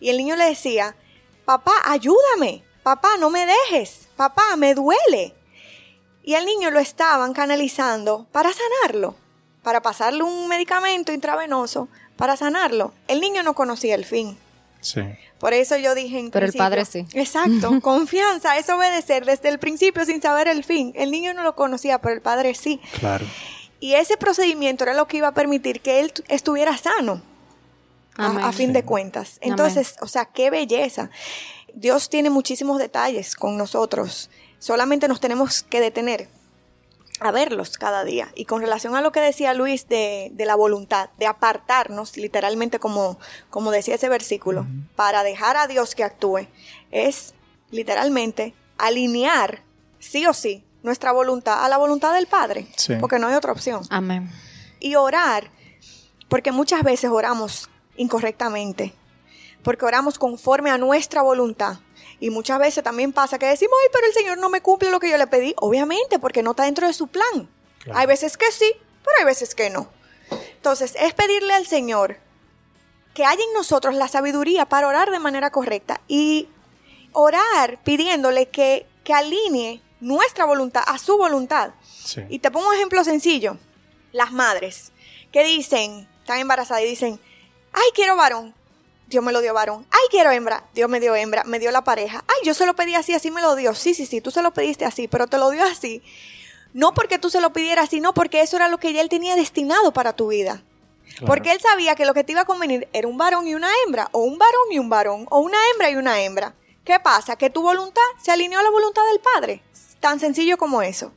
Y 0.02 0.10
el 0.10 0.18
niño 0.18 0.36
le 0.36 0.46
decía, 0.46 0.94
papá, 1.46 1.72
ayúdame, 1.86 2.64
papá, 2.84 3.16
no 3.18 3.30
me 3.30 3.46
dejes, 3.46 4.10
papá, 4.18 4.58
me 4.58 4.76
duele. 4.76 5.34
Y 6.24 6.36
el 6.36 6.46
niño 6.46 6.72
lo 6.72 6.80
estaban 6.80 7.34
canalizando 7.34 8.26
para 8.32 8.50
sanarlo, 8.54 9.16
para 9.62 9.82
pasarle 9.82 10.24
un 10.24 10.48
medicamento 10.48 11.12
intravenoso, 11.12 11.90
para 12.16 12.38
sanarlo. 12.38 12.94
El 13.08 13.20
niño 13.20 13.44
no 13.44 13.54
conocía 13.54 13.96
el 13.96 14.06
fin. 14.06 14.38
Sí. 14.82 15.02
Por 15.40 15.54
eso 15.54 15.76
yo 15.78 15.94
dije 15.96 16.20
en 16.20 16.32
Pero 16.32 16.46
el 16.46 16.54
padre 16.54 16.86
sí. 16.86 17.06
Exacto, 17.14 17.80
confianza, 17.82 18.58
es 18.58 18.70
obedecer 18.70 19.26
desde 19.26 19.50
el 19.50 19.60
principio 19.60 20.06
sin 20.06 20.22
saber 20.22 20.48
el 20.48 20.64
fin. 20.64 20.94
El 20.96 21.12
niño 21.12 21.34
no 21.34 21.44
lo 21.44 21.56
conocía, 21.56 22.00
pero 22.00 22.16
el 22.16 22.22
padre 22.22 22.54
sí. 22.56 22.80
Claro. 23.00 23.26
Y 23.82 23.96
ese 23.96 24.16
procedimiento 24.16 24.86
era 24.86 24.94
lo 24.94 25.08
que 25.08 25.18
iba 25.18 25.28
a 25.28 25.34
permitir 25.34 25.82
que 25.82 26.00
él 26.00 26.14
tu- 26.14 26.24
estuviera 26.30 26.78
sano, 26.78 27.22
a 28.16 28.52
fin 28.54 28.72
de 28.72 28.84
cuentas. 28.86 29.40
Entonces, 29.42 29.96
o 30.00 30.08
sea, 30.08 30.26
qué 30.26 30.50
belleza. 30.50 31.10
Dios 31.74 32.10
tiene 32.10 32.30
muchísimos 32.30 32.80
detalles 32.80 33.36
con 33.36 33.58
nosotros. 33.58 34.30
Solamente 34.60 35.08
nos 35.08 35.20
tenemos 35.20 35.64
que 35.64 35.82
detener 35.82 36.30
a 37.20 37.32
verlos 37.32 37.78
cada 37.78 38.04
día. 38.04 38.30
Y 38.36 38.46
con 38.46 38.62
relación 38.62 38.96
a 38.96 39.02
lo 39.02 39.12
que 39.12 39.22
decía 39.22 39.54
Luis 39.54 39.88
de, 39.88 40.30
de 40.34 40.46
la 40.46 40.56
voluntad, 40.56 41.10
de 41.18 41.26
apartarnos, 41.28 42.18
literalmente 42.18 42.80
como, 42.80 43.20
como 43.50 43.72
decía 43.72 43.96
ese 43.96 44.10
versículo, 44.10 44.66
para 44.96 45.24
dejar 45.24 45.58
a 45.58 45.68
Dios 45.68 45.96
que 45.96 46.04
actúe, 46.04 46.48
es 46.92 47.34
literalmente 47.72 48.54
alinear, 48.78 49.62
sí 50.00 50.26
o 50.26 50.34
sí, 50.34 50.64
nuestra 50.84 51.12
voluntad 51.12 51.64
a 51.64 51.70
la 51.70 51.78
voluntad 51.78 52.14
del 52.14 52.28
Padre. 52.28 52.68
Sí. 52.76 52.96
Porque 53.00 53.20
no 53.20 53.28
hay 53.28 53.36
otra 53.36 53.52
opción 53.52 53.82
Amén. 53.90 54.30
y 54.80 54.96
orar, 54.96 55.50
porque 56.30 56.52
muchas 56.52 56.84
veces 56.84 57.10
oramos 57.10 57.70
incorrectamente, 57.96 58.94
porque 59.64 59.86
oramos 59.86 60.20
conforme 60.20 60.70
a 60.70 60.78
nuestra 60.78 61.22
voluntad. 61.22 61.78
Y 62.20 62.30
muchas 62.30 62.60
veces 62.60 62.84
también 62.84 63.12
pasa 63.12 63.40
que 63.40 63.46
decimos, 63.46 63.76
ay, 63.84 63.90
pero 63.92 64.08
el 64.08 64.14
Señor 64.14 64.38
no 64.38 64.50
me 64.50 64.62
cumple 64.62 64.92
lo 64.92 65.00
que 65.00 65.10
yo 65.10 65.18
le 65.18 65.28
pedí. 65.28 65.56
Obviamente, 65.58 66.20
porque 66.20 66.44
no 66.44 66.52
está 66.52 66.64
dentro 66.64 66.88
de 66.88 66.94
su 66.94 67.08
plan. 67.08 67.50
Claro. 67.80 68.00
Hay 68.00 68.06
veces 68.06 68.38
que 68.38 68.52
sí, 68.52 68.72
pero 69.04 69.18
hay 69.20 69.26
veces 69.26 69.56
que 69.56 69.70
no. 69.70 69.90
Entonces, 70.56 70.96
es 71.00 71.14
pedirle 71.14 71.54
al 71.54 71.66
Señor 71.66 72.18
que 73.14 73.26
haya 73.26 73.44
en 73.44 73.54
nosotros 73.54 73.96
la 73.96 74.08
sabiduría 74.08 74.66
para 74.66 74.88
orar 74.88 75.12
de 75.12 75.20
manera 75.20 75.52
correcta 75.52 76.02
y 76.08 76.50
orar 77.12 77.80
pidiéndole 77.84 78.50
que, 78.50 78.88
que 79.04 79.14
alinee 79.14 79.82
nuestra 80.00 80.46
voluntad 80.46 80.84
a 80.88 80.98
su 80.98 81.18
voluntad. 81.18 81.72
Sí. 82.04 82.22
Y 82.30 82.40
te 82.40 82.52
pongo 82.52 82.70
un 82.70 82.76
ejemplo 82.76 83.04
sencillo. 83.04 83.58
Las 84.12 84.32
madres 84.32 84.92
que 85.32 85.44
dicen, 85.44 86.08
están 86.20 86.40
embarazadas 86.40 86.84
y 86.84 86.88
dicen, 86.88 87.20
ay, 87.72 87.90
quiero 87.94 88.16
varón. 88.16 88.54
Dios 89.08 89.24
me 89.24 89.32
lo 89.32 89.42
dio 89.42 89.54
varón. 89.54 89.86
Ay, 89.92 90.08
quiero 90.10 90.32
hembra. 90.32 90.64
Dios 90.74 90.90
me 90.90 91.00
dio 91.00 91.16
hembra. 91.16 91.44
Me 91.44 91.60
dio 91.60 91.72
la 91.72 91.84
pareja. 91.84 92.24
Ay, 92.28 92.46
yo 92.46 92.54
se 92.54 92.66
lo 92.66 92.76
pedí 92.76 92.96
así, 92.96 93.14
así 93.14 93.32
me 93.32 93.42
lo 93.42 93.56
dio. 93.56 93.74
Sí, 93.76 93.94
sí, 93.94 94.06
sí, 94.06 94.22
tú 94.22 94.32
se 94.32 94.42
lo 94.42 94.54
pediste 94.54 94.86
así, 94.86 95.08
pero 95.08 95.28
te 95.28 95.38
lo 95.38 95.50
dio 95.50 95.64
así. 95.64 96.02
No 96.74 96.94
porque 96.94 97.20
tú 97.20 97.30
se 97.30 97.42
lo 97.42 97.54
pidieras, 97.54 97.90
sino 97.90 98.14
porque 98.14 98.42
eso 98.42 98.56
era 98.56 98.68
lo 98.68 98.80
que 98.80 98.94
ya 98.94 99.02
él 99.02 99.10
tenía 99.10 99.36
destinado 99.36 99.94
para 99.94 100.14
tu 100.14 100.30
vida. 100.30 100.64
Claro. 101.04 101.28
Porque 101.28 101.52
él 101.52 101.60
sabía 101.60 101.96
que 101.96 102.06
lo 102.06 102.14
que 102.14 102.24
te 102.24 102.32
iba 102.32 102.42
a 102.42 102.46
convenir 102.46 102.88
era 102.94 103.08
un 103.08 103.18
varón 103.18 103.48
y 103.48 103.54
una 103.54 103.70
hembra, 103.86 104.10
o 104.12 104.20
un 104.20 104.40
varón 104.40 104.72
y 104.72 104.80
un 104.80 104.90
varón, 104.90 105.28
o 105.30 105.40
una 105.40 105.58
hembra 105.72 105.92
y 105.92 105.96
una 105.96 106.22
hembra. 106.22 106.56
¿Qué 106.84 107.00
pasa? 107.00 107.36
Que 107.36 107.50
tu 107.50 107.62
voluntad 107.62 108.02
se 108.22 108.32
alineó 108.32 108.60
a 108.60 108.64
la 108.64 108.72
voluntad 108.72 109.04
del 109.12 109.20
Padre. 109.20 109.64
Tan 110.00 110.20
sencillo 110.20 110.58
como 110.58 110.82
eso. 110.82 111.14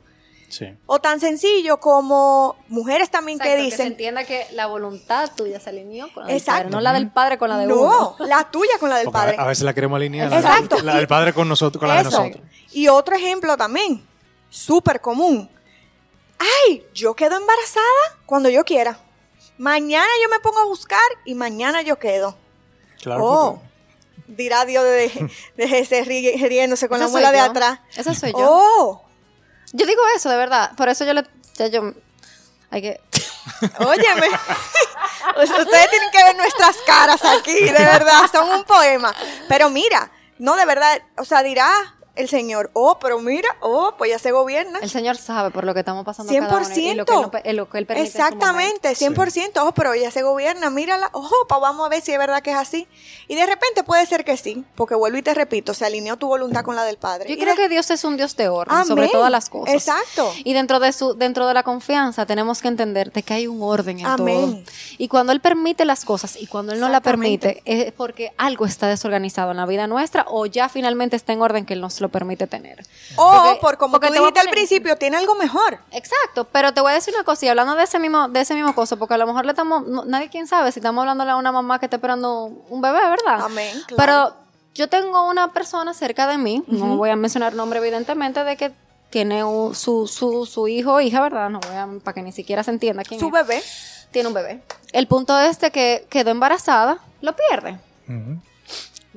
Sí. 0.49 0.65
O 0.85 0.99
tan 0.99 1.19
sencillo 1.19 1.79
como 1.81 2.55
mujeres 2.69 3.09
también 3.11 3.37
que 3.37 3.45
Exacto, 3.49 3.63
se 3.63 3.69
dicen, 3.71 3.87
entienda 3.87 4.23
que 4.23 4.47
la 4.53 4.67
voluntad 4.67 5.29
tuya 5.35 5.59
se 5.59 5.69
alineó 5.71 6.11
con 6.13 6.23
la 6.23 6.27
del 6.27 6.37
Exacto. 6.37 6.61
padre, 6.63 6.69
no 6.71 6.79
la 6.81 6.93
del 6.93 7.09
padre 7.11 7.37
con 7.37 7.49
la 7.49 7.57
de 7.57 7.65
no, 7.67 7.75
uno. 7.81 8.15
la 8.19 8.49
tuya 8.49 8.71
con 8.79 8.89
la 8.89 8.95
del 8.97 9.05
Porque 9.05 9.17
Padre. 9.19 9.35
A 9.37 9.45
veces 9.45 9.63
la 9.65 9.73
queremos 9.73 9.97
alinear. 9.97 10.29
la- 10.29 10.37
Exacto. 10.37 10.79
La, 10.81 10.95
del 10.95 11.07
padre 11.07 11.33
con 11.33 11.49
nosotros, 11.49 11.79
con 11.79 11.89
la 11.89 11.97
de 11.97 12.03
nosotros. 12.05 12.41
Y 12.71 12.87
otro 12.87 13.15
ejemplo 13.15 13.57
también, 13.57 14.05
súper 14.49 15.01
común. 15.01 15.49
Ay, 16.39 16.85
yo 16.93 17.13
quedo 17.15 17.35
embarazada 17.35 17.85
cuando 18.25 18.49
yo 18.49 18.63
quiera. 18.63 18.99
Mañana 19.57 20.07
yo 20.23 20.29
me 20.29 20.39
pongo 20.39 20.59
a 20.59 20.65
buscar 20.65 21.01
y 21.25 21.33
mañana 21.35 21.81
yo 21.81 21.97
quedo. 21.99 22.37
Claro. 23.01 23.23
oh, 23.25 23.61
dirá 24.27 24.63
Dios 24.65 24.83
de, 24.83 25.29
de 25.57 25.79
ese 25.79 26.03
ri- 26.05 26.39
riéndose 26.47 26.87
con 26.87 26.99
la 26.99 27.07
muela 27.07 27.31
de 27.31 27.39
atrás. 27.39 27.79
Esa 27.95 28.13
soy 28.13 28.31
yo. 28.31 28.37
Oh, 28.39 29.01
Yo 29.77 29.85
digo 29.85 30.01
eso, 30.15 30.29
de 30.29 30.37
verdad. 30.37 30.71
Por 30.75 30.89
eso 30.89 31.05
yo 31.05 31.13
le. 31.13 31.23
ya 31.55 31.67
yo, 31.67 31.93
hay 32.71 32.81
que. 32.81 33.01
óyeme. 33.79 34.27
Ustedes 35.37 35.89
tienen 35.89 36.11
que 36.11 36.23
ver 36.23 36.35
nuestras 36.35 36.77
caras 36.85 37.23
aquí, 37.23 37.53
de 37.53 37.71
verdad, 37.71 38.23
son 38.31 38.49
un 38.49 38.63
poema. 38.63 39.13
Pero 39.47 39.69
mira, 39.69 40.09
no 40.39 40.55
de 40.55 40.65
verdad, 40.65 40.99
o 41.17 41.25
sea, 41.25 41.43
dirá 41.43 41.69
el 42.17 42.29
Señor, 42.29 42.69
oh, 42.73 42.97
pero 42.99 43.19
mira, 43.19 43.47
oh, 43.61 43.93
pues 43.97 44.11
ya 44.11 44.19
se 44.19 44.31
gobierna. 44.31 44.79
El 44.81 44.89
Señor 44.89 45.17
sabe 45.17 45.51
por 45.51 45.63
lo 45.63 45.73
que 45.73 45.79
estamos 45.81 46.03
pasando 46.05 46.31
cada 46.33 46.57
uno 46.57 46.67
y 46.75 46.93
lo 46.95 47.05
100%. 47.05 47.05
que, 47.05 47.13
él 47.13 47.21
no 47.21 47.31
pe- 47.31 47.53
lo 47.53 47.69
que 47.69 47.77
él 47.77 47.85
permite 47.85 48.07
en 48.07 48.11
su 48.11 48.17
momento. 48.37 48.87
Exactamente, 48.87 49.51
100%. 49.53 49.61
Ojo, 49.61 49.71
pero 49.73 49.93
ella 49.93 50.11
se 50.11 50.21
gobierna. 50.23 50.69
Mírala. 50.69 51.09
Ojo, 51.13 51.33
pa, 51.47 51.57
vamos 51.59 51.85
a 51.85 51.89
ver 51.89 52.01
si 52.01 52.11
es 52.11 52.17
verdad 52.17 52.41
que 52.41 52.51
es 52.51 52.57
así. 52.57 52.87
Y 53.27 53.35
de 53.35 53.45
repente 53.45 53.83
puede 53.83 54.05
ser 54.05 54.23
que 54.25 54.37
sí, 54.37 54.63
porque 54.75 54.95
vuelvo 54.95 55.17
y 55.17 55.21
te 55.21 55.33
repito, 55.33 55.73
se 55.73 55.85
alineó 55.85 56.17
tu 56.17 56.27
voluntad 56.27 56.63
con 56.63 56.75
la 56.75 56.83
del 56.83 56.97
Padre. 56.97 57.27
Yo 57.29 57.35
Y 57.35 57.39
creo 57.39 57.55
de- 57.55 57.61
que 57.63 57.69
Dios 57.69 57.89
es 57.91 58.03
un 58.03 58.17
Dios 58.17 58.35
de 58.35 58.49
orden 58.49 58.73
Amén. 58.75 58.87
sobre 58.87 59.07
todas 59.09 59.31
las 59.31 59.49
cosas. 59.49 59.73
Exacto. 59.73 60.31
Y 60.43 60.53
dentro 60.53 60.79
de 60.79 60.91
su 60.93 61.13
dentro 61.15 61.47
de 61.47 61.53
la 61.53 61.63
confianza 61.63 62.25
tenemos 62.25 62.61
que 62.61 62.67
entender 62.67 63.11
de 63.11 63.23
que 63.23 63.33
hay 63.33 63.47
un 63.47 63.61
orden 63.61 63.99
en 63.99 64.05
Amén. 64.05 64.63
todo. 64.63 64.73
Y 64.97 65.07
cuando 65.07 65.31
él 65.33 65.41
permite 65.41 65.85
las 65.85 66.05
cosas 66.05 66.35
y 66.39 66.47
cuando 66.47 66.73
él 66.73 66.79
no 66.79 66.89
la 66.89 67.01
permite 67.01 67.61
es 67.65 67.91
porque 67.93 68.33
algo 68.37 68.65
está 68.65 68.87
desorganizado 68.87 69.51
en 69.51 69.57
la 69.57 69.65
vida 69.65 69.87
nuestra 69.87 70.25
o 70.29 70.45
ya 70.45 70.69
finalmente 70.69 71.15
está 71.15 71.33
en 71.33 71.41
orden 71.41 71.65
que 71.65 71.73
él 71.73 71.81
nos 71.81 71.99
lo 72.01 72.06
permite 72.09 72.47
tener. 72.47 72.85
O 73.15 73.31
Porque- 73.31 73.59
por 73.61 73.77
como 73.77 73.91
porque 73.93 74.07
tú 74.07 74.13
dijiste 74.13 74.39
al 74.39 74.49
principio, 74.49 74.95
tiene 74.97 75.17
algo 75.17 75.35
mejor. 75.35 75.79
Exacto, 75.91 76.45
pero 76.51 76.73
te 76.73 76.81
voy 76.81 76.91
a 76.91 76.95
decir 76.95 77.13
una 77.13 77.23
cosa, 77.23 77.45
y 77.45 77.49
hablando 77.49 77.75
de 77.75 77.83
ese 77.83 77.99
mismo, 77.99 78.27
de 78.29 78.41
ese 78.41 78.53
mismo 78.55 78.73
cosa, 78.75 78.95
porque 78.95 79.13
a 79.13 79.17
lo 79.17 79.27
mejor 79.27 79.45
le 79.45 79.51
estamos, 79.51 79.85
no- 79.87 80.05
nadie 80.05 80.29
quien 80.29 80.47
sabe 80.47 80.71
si 80.71 80.79
estamos 80.79 81.01
hablándole 81.01 81.31
a 81.31 81.35
una 81.35 81.51
mamá 81.51 81.79
que 81.79 81.85
está 81.87 81.97
esperando 81.97 82.45
un 82.69 82.81
bebé, 82.81 82.99
¿verdad? 83.01 83.41
Amén, 83.45 83.73
claro. 83.87 83.95
Pero 83.97 84.33
yo 84.75 84.87
tengo 84.89 85.27
una 85.29 85.51
persona 85.53 85.93
cerca 85.93 86.27
de 86.27 86.37
mí, 86.37 86.63
no 86.67 86.97
voy 86.97 87.09
a 87.09 87.15
mencionar 87.15 87.53
nombre 87.53 87.79
evidentemente, 87.79 88.43
de 88.43 88.57
que 88.57 88.71
tiene 89.09 89.43
un- 89.43 89.73
su, 89.73 90.05
su, 90.07 90.45
su 90.45 90.67
hijo 90.67 90.93
o 90.95 91.01
hija, 91.01 91.21
¿verdad? 91.21 91.49
No 91.49 91.59
voy 91.61 91.75
a, 91.75 91.87
para 92.03 92.13
que 92.13 92.21
ni 92.21 92.31
siquiera 92.31 92.63
se 92.63 92.71
entienda 92.71 93.03
quién 93.03 93.19
Su 93.19 93.27
es. 93.27 93.33
bebé. 93.33 93.63
Tiene 94.11 94.27
un 94.29 94.33
bebé. 94.33 94.61
El 94.93 95.07
punto 95.07 95.37
es 95.39 95.59
de 95.59 95.71
que 95.71 96.05
quedó 96.09 96.31
embarazada, 96.31 96.99
lo 97.21 97.35
pierde. 97.35 97.77
Ujú. 98.07 98.39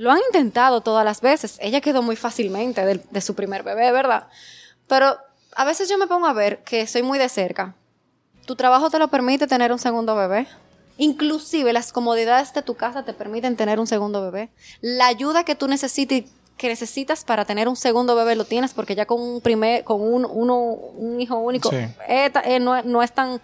Lo 0.01 0.11
han 0.11 0.19
intentado 0.29 0.81
todas 0.81 1.05
las 1.05 1.21
veces. 1.21 1.59
Ella 1.61 1.83
quedó 1.83 2.01
muy 2.01 2.17
fácilmente 2.17 2.83
de, 2.87 3.21
su 3.21 3.35
primer 3.35 3.63
bebé, 3.63 3.93
¿verdad? 3.93 4.29
Pero 4.89 5.19
a 5.55 5.65
veces 5.67 5.91
yo 5.91 5.99
me 5.99 6.07
pongo 6.07 6.27
a 6.27 6.33
ver 6.33 6.63
que 6.65 6.87
soy 6.87 7.03
muy 7.03 7.19
de 7.19 7.29
cerca. 7.29 7.75
¿Tu 8.47 8.57
trabajo 8.57 8.89
te 8.89 8.99
lo 8.99 9.09
permite 9.09 9.47
tener 9.47 9.73
un 9.73 9.79
segundo 9.79 10.17
bebé? 10.17 10.47
Inclusive 10.97 11.75
las 11.75 11.93
comodidades 11.93 12.55
de 12.55 12.63
tu 12.63 12.77
casa 12.77 13.05
te 13.05 13.13
permiten 13.13 13.57
tener 13.57 13.79
un 13.79 13.87
segundo 13.87 14.23
bebé. 14.23 14.49
La 14.81 15.07
ayuda 15.07 15.45
que 15.45 15.55
tú 15.55 15.69
necesites 15.69 16.25
que 16.57 16.69
necesitas 16.69 17.23
para 17.25 17.45
tener 17.45 17.69
un 17.69 17.77
segundo 17.77 18.17
bebé 18.17 18.37
lo 18.37 18.47
tienes 18.47 18.73
porque 18.73 18.95
ya 18.95 19.05
con 19.05 19.21
un 19.21 19.43
primer 19.43 19.85
con 19.85 20.01
un, 20.01 20.27
uno, 20.27 20.57
un 20.63 21.21
hijo 21.21 21.37
único 21.37 21.69
Sí. 21.71 21.77
eh, 22.09 22.31
eh, 22.45 22.59
no, 22.59 22.75
es- 22.77 22.85
no 22.87 23.03
es 23.03 23.13
tan 23.13 23.41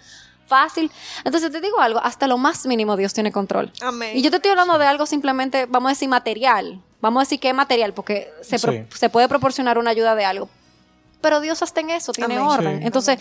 fácil. 0.46 0.90
Entonces 1.24 1.50
te 1.50 1.60
digo 1.60 1.80
algo, 1.80 2.00
hasta 2.02 2.26
lo 2.26 2.38
más 2.38 2.66
mínimo 2.66 2.96
Dios 2.96 3.12
tiene 3.14 3.32
control. 3.32 3.72
Amén. 3.80 4.16
Y 4.16 4.22
yo 4.22 4.30
te 4.30 4.36
estoy 4.36 4.50
hablando 4.52 4.78
de 4.78 4.86
algo 4.86 5.06
simplemente, 5.06 5.66
vamos 5.66 5.88
a 5.88 5.92
decir 5.92 6.08
material. 6.08 6.80
Vamos 7.00 7.20
a 7.20 7.24
decir 7.24 7.38
que 7.40 7.48
es 7.50 7.54
material 7.54 7.92
porque 7.92 8.32
se, 8.42 8.58
pro- 8.58 8.86
se 8.94 9.08
puede 9.10 9.28
proporcionar 9.28 9.78
una 9.78 9.90
ayuda 9.90 10.14
de 10.14 10.24
algo. 10.24 10.48
Pero 11.20 11.40
Dios 11.40 11.62
hasta 11.62 11.80
en 11.80 11.90
eso 11.90 12.12
tiene 12.12 12.36
Amén. 12.36 12.46
orden. 12.48 12.78
Sí. 12.80 12.86
Entonces, 12.86 13.18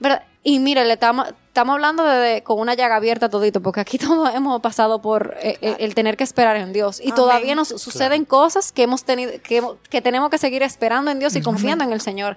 ¿verdad? 0.00 0.22
Y 0.42 0.58
mire, 0.58 0.84
le 0.84 0.94
estamos, 0.94 1.28
estamos 1.48 1.74
hablando 1.74 2.04
de, 2.04 2.16
de- 2.18 2.42
con 2.42 2.58
una 2.58 2.74
llaga 2.74 2.96
abierta 2.96 3.28
todito, 3.28 3.60
porque 3.62 3.80
aquí 3.80 3.98
todos 3.98 4.34
hemos 4.34 4.60
pasado 4.60 5.00
por 5.02 5.36
eh, 5.40 5.58
el, 5.60 5.76
el 5.78 5.94
tener 5.94 6.16
que 6.16 6.24
esperar 6.24 6.56
en 6.56 6.72
Dios. 6.72 6.98
Y 7.00 7.04
Amén. 7.04 7.14
todavía 7.14 7.54
nos 7.54 7.68
suceden 7.68 8.24
cosas 8.24 8.72
que 8.72 8.82
hemos 8.84 9.04
tenido, 9.04 9.32
que, 9.42 9.62
que 9.90 10.00
tenemos 10.02 10.30
que 10.30 10.38
seguir 10.38 10.62
esperando 10.62 11.10
en 11.10 11.18
Dios 11.18 11.36
y 11.36 11.42
confiando 11.42 11.84
en 11.84 11.92
el 11.92 12.00
Señor. 12.00 12.36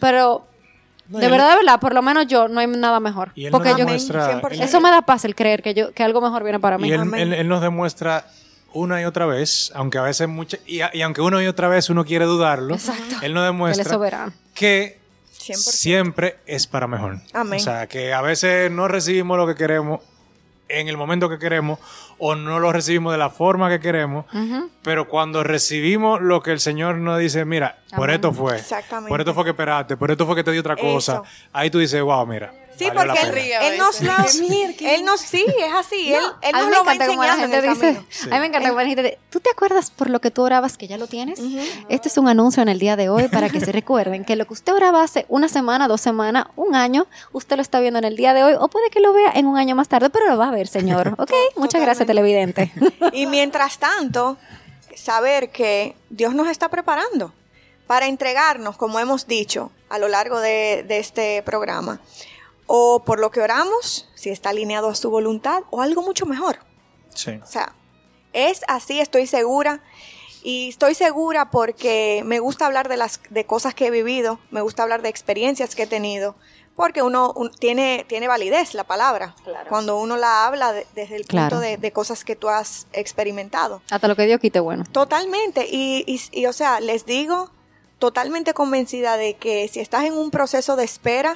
Pero, 0.00 0.46
No, 1.08 1.18
de 1.18 1.28
verdad, 1.28 1.50
de 1.50 1.56
verdad, 1.56 1.78
por 1.80 1.94
lo 1.94 2.02
menos 2.02 2.26
yo, 2.26 2.48
no 2.48 2.58
hay 2.60 2.66
nada 2.66 2.98
mejor. 3.00 3.30
Y 3.34 3.46
él 3.46 3.50
porque 3.52 3.68
nos 3.70 3.78
yo, 3.78 3.84
demuestra, 3.84 4.40
100%. 4.40 4.52
él- 4.54 4.60
eso 4.62 4.80
me 4.80 4.90
da 4.90 5.02
paz 5.02 5.24
el 5.24 5.34
creer 5.34 5.62
que 5.62 5.72
yo 5.74 5.92
que 5.92 6.02
algo 6.02 6.20
mejor 6.20 6.42
viene 6.42 6.58
para 6.60 6.78
mí. 6.78 6.88
Y 6.88 6.92
él, 6.92 7.00
Amén. 7.00 7.20
él- 7.20 7.32
él 7.34 7.48
nos 7.48 7.60
demuestra 7.62 8.26
una 8.72 9.00
y 9.00 9.04
otra 9.04 9.24
vez, 9.26 9.70
aunque 9.74 9.98
a 9.98 10.02
veces 10.02 10.28
mucha, 10.28 10.58
y, 10.66 10.80
a- 10.80 10.90
y 10.92 11.02
aunque 11.02 11.20
una 11.22 11.42
y 11.42 11.46
otra 11.46 11.68
vez 11.68 11.88
uno 11.90 12.04
quiere 12.04 12.24
dudarlo, 12.24 12.74
Exacto. 12.74 13.16
él 13.22 13.32
nos 13.34 13.44
demuestra 13.44 13.84
que 14.54 14.98
100%. 15.38 15.54
siempre 15.70 16.38
es 16.46 16.66
para 16.66 16.86
mejor. 16.86 17.20
Amén. 17.32 17.60
O 17.60 17.62
sea, 17.62 17.86
que 17.86 18.12
a 18.12 18.20
veces 18.20 18.70
no 18.70 18.88
recibimos 18.88 19.38
lo 19.38 19.46
que 19.46 19.54
queremos 19.54 20.00
en 20.68 20.88
el 20.88 20.96
momento 20.96 21.28
que 21.28 21.38
queremos 21.38 21.78
o 22.18 22.34
no 22.34 22.58
lo 22.58 22.72
recibimos 22.72 23.12
de 23.12 23.18
la 23.18 23.30
forma 23.30 23.68
que 23.68 23.78
queremos, 23.80 24.24
pero 24.82 25.06
cuando 25.08 25.42
recibimos 25.44 26.20
lo 26.20 26.42
que 26.42 26.52
el 26.52 26.60
Señor 26.60 26.96
nos 26.96 27.18
dice, 27.18 27.44
mira, 27.44 27.78
por 27.94 28.10
esto 28.10 28.32
fue, 28.32 28.60
por 29.08 29.20
esto 29.20 29.34
fue 29.34 29.44
que 29.44 29.50
esperaste, 29.50 29.96
por 29.96 30.10
esto 30.10 30.26
fue 30.26 30.34
que 30.34 30.44
te 30.44 30.50
di 30.52 30.58
otra 30.58 30.76
cosa, 30.76 31.14
Eso. 31.14 31.24
ahí 31.52 31.70
tú 31.70 31.78
dices, 31.78 32.00
wow, 32.02 32.26
mira. 32.26 32.52
Sí, 32.78 32.84
la 32.86 32.92
porque 32.94 33.12
él, 33.12 33.18
pena". 33.20 33.32
ríe 33.32 33.56
a 33.56 33.68
él 33.68 33.78
nos, 33.78 34.00
lo- 34.02 34.12
él 34.80 35.04
nos, 35.04 35.20
sí, 35.20 35.44
es 35.46 35.72
así, 35.74 36.12
él, 36.12 36.20
él 36.42 36.54
a 36.54 36.60
nos 36.60 36.70
lo 36.70 36.84
va 36.84 36.92
encanta 36.94 37.06
como 37.06 37.24
la 37.24 37.32
enseñando 37.34 37.56
en 37.56 37.62
gente 37.62 37.66
el 37.68 37.74
dice, 37.74 38.04
camino. 38.20 38.34
a 38.34 38.38
mí 38.38 38.40
me 38.40 38.46
encanta 38.46 38.68
como 38.68 38.80
la 38.80 38.86
gente 38.86 39.02
dice, 39.02 39.18
¿tú 39.30 39.40
te 39.40 39.50
acuerdas 39.50 39.90
por 39.90 40.10
lo 40.10 40.20
que 40.20 40.30
tú 40.30 40.42
orabas 40.42 40.76
que 40.76 40.86
ya 40.86 40.98
lo 40.98 41.06
tienes? 41.06 41.40
Este 41.88 42.08
es 42.08 42.18
un 42.18 42.28
anuncio 42.28 42.62
en 42.62 42.68
el 42.68 42.78
día 42.78 42.96
de 42.96 43.08
hoy 43.08 43.28
para 43.28 43.48
que 43.48 43.60
se 43.60 43.72
recuerden 43.72 44.24
que 44.24 44.36
lo 44.36 44.46
que 44.46 44.52
usted 44.52 44.74
oraba 44.74 45.02
hace 45.02 45.24
una 45.28 45.48
semana, 45.48 45.88
dos 45.88 46.00
semanas, 46.00 46.46
un 46.56 46.74
año, 46.74 47.06
usted 47.32 47.56
lo 47.56 47.62
está 47.62 47.80
viendo 47.80 47.98
en 47.98 48.04
el 48.04 48.16
día 48.16 48.34
de 48.34 48.44
hoy 48.44 48.54
o 48.58 48.68
puede 48.68 48.90
que 48.90 49.00
lo 49.00 49.12
vea 49.12 49.32
en 49.34 49.46
un 49.46 49.56
año 49.56 49.74
más 49.74 49.88
tarde, 49.88 50.10
pero 50.10 50.26
lo 50.28 50.36
va 50.36 50.48
a 50.48 50.50
ver, 50.52 50.68
señor. 50.68 51.14
¿Ok? 51.18 51.32
Muchas 51.56 51.80
gracias, 51.80 52.06
televidente. 52.06 52.72
Y 53.12 53.26
mientras 53.26 53.78
tanto, 53.78 54.36
saber 54.94 55.50
que 55.50 55.96
Dios 56.10 56.34
nos 56.34 56.48
está 56.48 56.68
preparando 56.68 57.32
para 57.86 58.06
entregarnos, 58.06 58.76
como 58.76 58.98
hemos 58.98 59.26
dicho 59.26 59.70
a 59.88 59.98
lo 59.98 60.08
largo 60.08 60.40
de, 60.40 60.84
de 60.88 60.98
este 60.98 61.42
programa, 61.44 62.00
o 62.66 63.02
por 63.04 63.18
lo 63.20 63.30
que 63.30 63.40
oramos, 63.40 64.08
si 64.14 64.30
está 64.30 64.50
alineado 64.50 64.88
a 64.88 64.94
su 64.94 65.10
voluntad, 65.10 65.62
o 65.70 65.82
algo 65.82 66.02
mucho 66.02 66.26
mejor. 66.26 66.58
Sí. 67.14 67.32
O 67.42 67.46
sea, 67.46 67.74
es 68.32 68.62
así, 68.68 69.00
estoy 69.00 69.26
segura. 69.26 69.82
Y 70.42 70.68
estoy 70.68 70.94
segura 70.94 71.50
porque 71.50 72.22
me 72.24 72.38
gusta 72.38 72.66
hablar 72.66 72.88
de 72.88 72.96
las 72.96 73.20
de 73.30 73.46
cosas 73.46 73.74
que 73.74 73.86
he 73.86 73.90
vivido, 73.90 74.38
me 74.52 74.60
gusta 74.60 74.84
hablar 74.84 75.02
de 75.02 75.08
experiencias 75.08 75.74
que 75.74 75.84
he 75.84 75.86
tenido, 75.88 76.36
porque 76.76 77.02
uno 77.02 77.32
un- 77.34 77.50
tiene, 77.50 78.04
tiene 78.08 78.28
validez 78.28 78.74
la 78.74 78.84
palabra. 78.84 79.34
Cuando 79.68 79.98
uno 79.98 80.16
la 80.16 80.46
habla 80.46 80.72
de- 80.72 80.86
desde 80.94 81.16
el 81.16 81.22
punto 81.22 81.30
Claro. 81.30 81.58
de, 81.60 81.78
de 81.78 81.92
cosas 81.92 82.22
que 82.24 82.36
tú 82.36 82.48
has 82.48 82.86
experimentado. 82.92 83.82
Hasta 83.90 84.06
lo 84.06 84.14
que 84.14 84.26
Dios 84.26 84.38
quite 84.38 84.60
bueno. 84.60 84.84
Totalmente. 84.92 85.66
Y, 85.68 86.04
y, 86.06 86.20
y, 86.30 86.46
o 86.46 86.52
sea, 86.52 86.78
les 86.78 87.06
digo, 87.06 87.50
totalmente 87.98 88.54
convencida 88.54 89.16
de 89.16 89.34
que 89.34 89.66
si 89.66 89.80
estás 89.80 90.04
en 90.04 90.12
un 90.12 90.30
proceso 90.30 90.76
de 90.76 90.84
espera, 90.84 91.34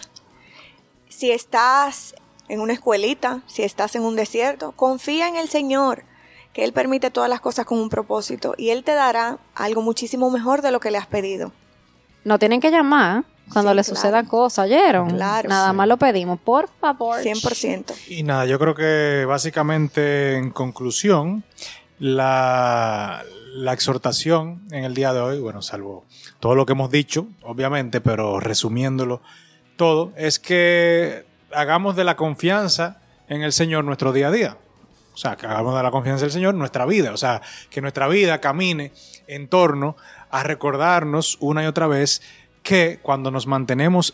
si 1.11 1.31
estás 1.31 2.14
en 2.49 2.61
una 2.61 2.73
escuelita, 2.73 3.42
si 3.46 3.62
estás 3.62 3.94
en 3.94 4.03
un 4.03 4.16
desierto, 4.16 4.73
confía 4.73 5.29
en 5.29 5.37
el 5.37 5.49
Señor, 5.51 6.05
que 6.55 6.64
Él 6.64 6.73
permite 6.73 7.11
todas 7.11 7.29
las 7.29 7.40
cosas 7.40 7.66
con 7.66 7.79
un 7.79 7.90
propósito 7.90 8.55
y 8.57 8.70
Él 8.70 8.83
te 8.83 8.92
dará 8.94 9.38
algo 9.55 9.83
muchísimo 9.83 10.31
mejor 10.31 10.62
de 10.62 10.73
lo 10.73 10.81
que 10.81 10.90
le 10.90 10.96
has 10.99 11.07
pedido. 11.07 11.53
No 12.25 12.38
tienen 12.38 12.61
que 12.61 12.70
llamar 12.70 13.25
cuando 13.53 13.70
Sí, 13.73 13.77
les 13.77 13.87
claro. 13.87 14.01
sucedan 14.01 14.27
cosas, 14.27 14.64
¿oyeron? 14.66 15.11
Claro. 15.11 15.49
Nada 15.49 15.70
Sí. 15.70 15.77
más 15.77 15.87
lo 15.88 15.96
pedimos, 15.96 16.40
por 16.40 16.68
favor. 16.81 17.20
100%. 17.20 17.94
Y 18.09 18.23
nada, 18.25 18.46
yo 18.46 18.59
creo 18.59 18.75
que 18.75 19.25
básicamente 19.27 20.37
en 20.37 20.51
conclusión, 20.51 21.44
la, 21.99 23.23
la 23.55 23.73
exhortación 23.73 24.62
en 24.73 24.85
el 24.85 24.94
día 24.94 25.12
de 25.12 25.20
hoy, 25.20 25.38
bueno, 25.40 25.62
salvo 25.62 26.05
todo 26.40 26.55
lo 26.55 26.66
que 26.66 26.73
hemos 26.73 26.90
dicho, 26.90 27.27
obviamente, 27.42 28.01
pero 28.01 28.40
resumiéndolo 28.40 29.20
todo, 29.81 30.12
es 30.14 30.38
que 30.38 31.25
hagamos 31.55 31.97
de 31.97 32.05
la 32.05 32.14
confianza 32.14 33.01
en 33.31 33.40
el 33.40 33.51
Señor 33.51 33.83
nuestro 33.83 34.12
día 34.12 34.29
a 34.29 34.31
día. 34.31 34.59
O 35.14 35.16
sea, 35.16 35.37
que 35.37 35.47
hagamos 35.47 35.75
de 35.75 35.83
la 35.83 35.90
confianza 35.90 36.27
del 36.27 36.33
Señor 36.33 36.55
nuestra 36.55 36.85
vida. 36.85 37.14
O 37.14 37.16
sea, 37.16 37.40
que 37.71 37.81
nuestra 37.81 38.07
vida 38.07 38.43
camine 38.43 38.93
en 39.27 39.49
torno 39.49 39.97
a 40.31 40.43
recordarnos 40.43 41.38
una 41.40 41.62
y 41.62 41.66
otra 41.66 41.87
vez 41.87 42.21
que 42.62 42.99
cuando 43.01 43.31
nos 43.31 43.47
mantenemos 43.47 44.12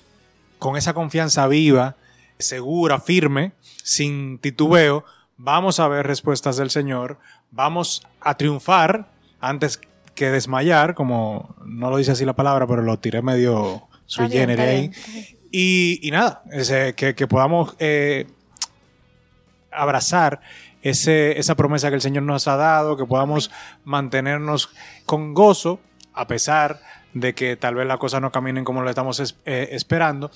con 0.61 0.77
esa 0.77 0.95
confianza 0.95 1.49
viva, 1.49 1.97
segura, 2.39 3.01
firme, 3.01 3.51
sin 3.83 4.39
titubeo, 4.39 5.05
vamos 5.37 5.81
a 5.81 5.89
ver 5.89 6.07
respuestas 6.07 6.57
del 6.59 6.71
Señor, 6.71 7.19
vamos 7.51 8.07
a 8.21 8.37
triunfar 8.37 9.09
antes 9.41 9.81
que 10.15 10.31
desmayar, 10.31 10.95
como 10.95 11.57
no 11.65 11.91
lo 11.91 11.97
dice 11.97 12.13
así 12.13 12.25
la 12.25 12.37
palabra, 12.37 12.69
pero 12.69 12.83
lo 12.83 13.01
tiré 13.01 13.21
medio 13.21 13.89
generis 14.07 14.51
está 14.51 14.63
ahí. 14.63 15.36
Y, 15.53 16.09
nada, 16.13 16.43
que, 16.97 17.27
podamos 17.27 17.75
eh, 17.79 18.27
abrazar 19.71 20.41
ese, 20.83 21.39
esa 21.39 21.55
promesa 21.55 21.89
que 21.89 21.97
el 21.97 22.01
Señor 22.01 22.23
nos 22.25 22.47
ha 22.49 22.57
dado, 22.57 22.97
que 22.97 23.05
podamos 23.05 23.51
mantenernos 23.85 24.71
con 25.05 25.35
gozo, 25.35 25.81
a 26.15 26.27
pesar 26.27 26.81
de 27.15 27.35
que 27.35 27.57
tal 27.57 27.75
vez 27.75 27.87
las 27.87 27.99
cosas 27.99 28.21
no 28.21 28.31
caminen 28.31 28.65
como 28.65 28.83
lo 28.83 28.91
estamos 28.91 29.21
es- 29.21 29.37
eh, 29.47 29.69
esperando, 29.73 30.31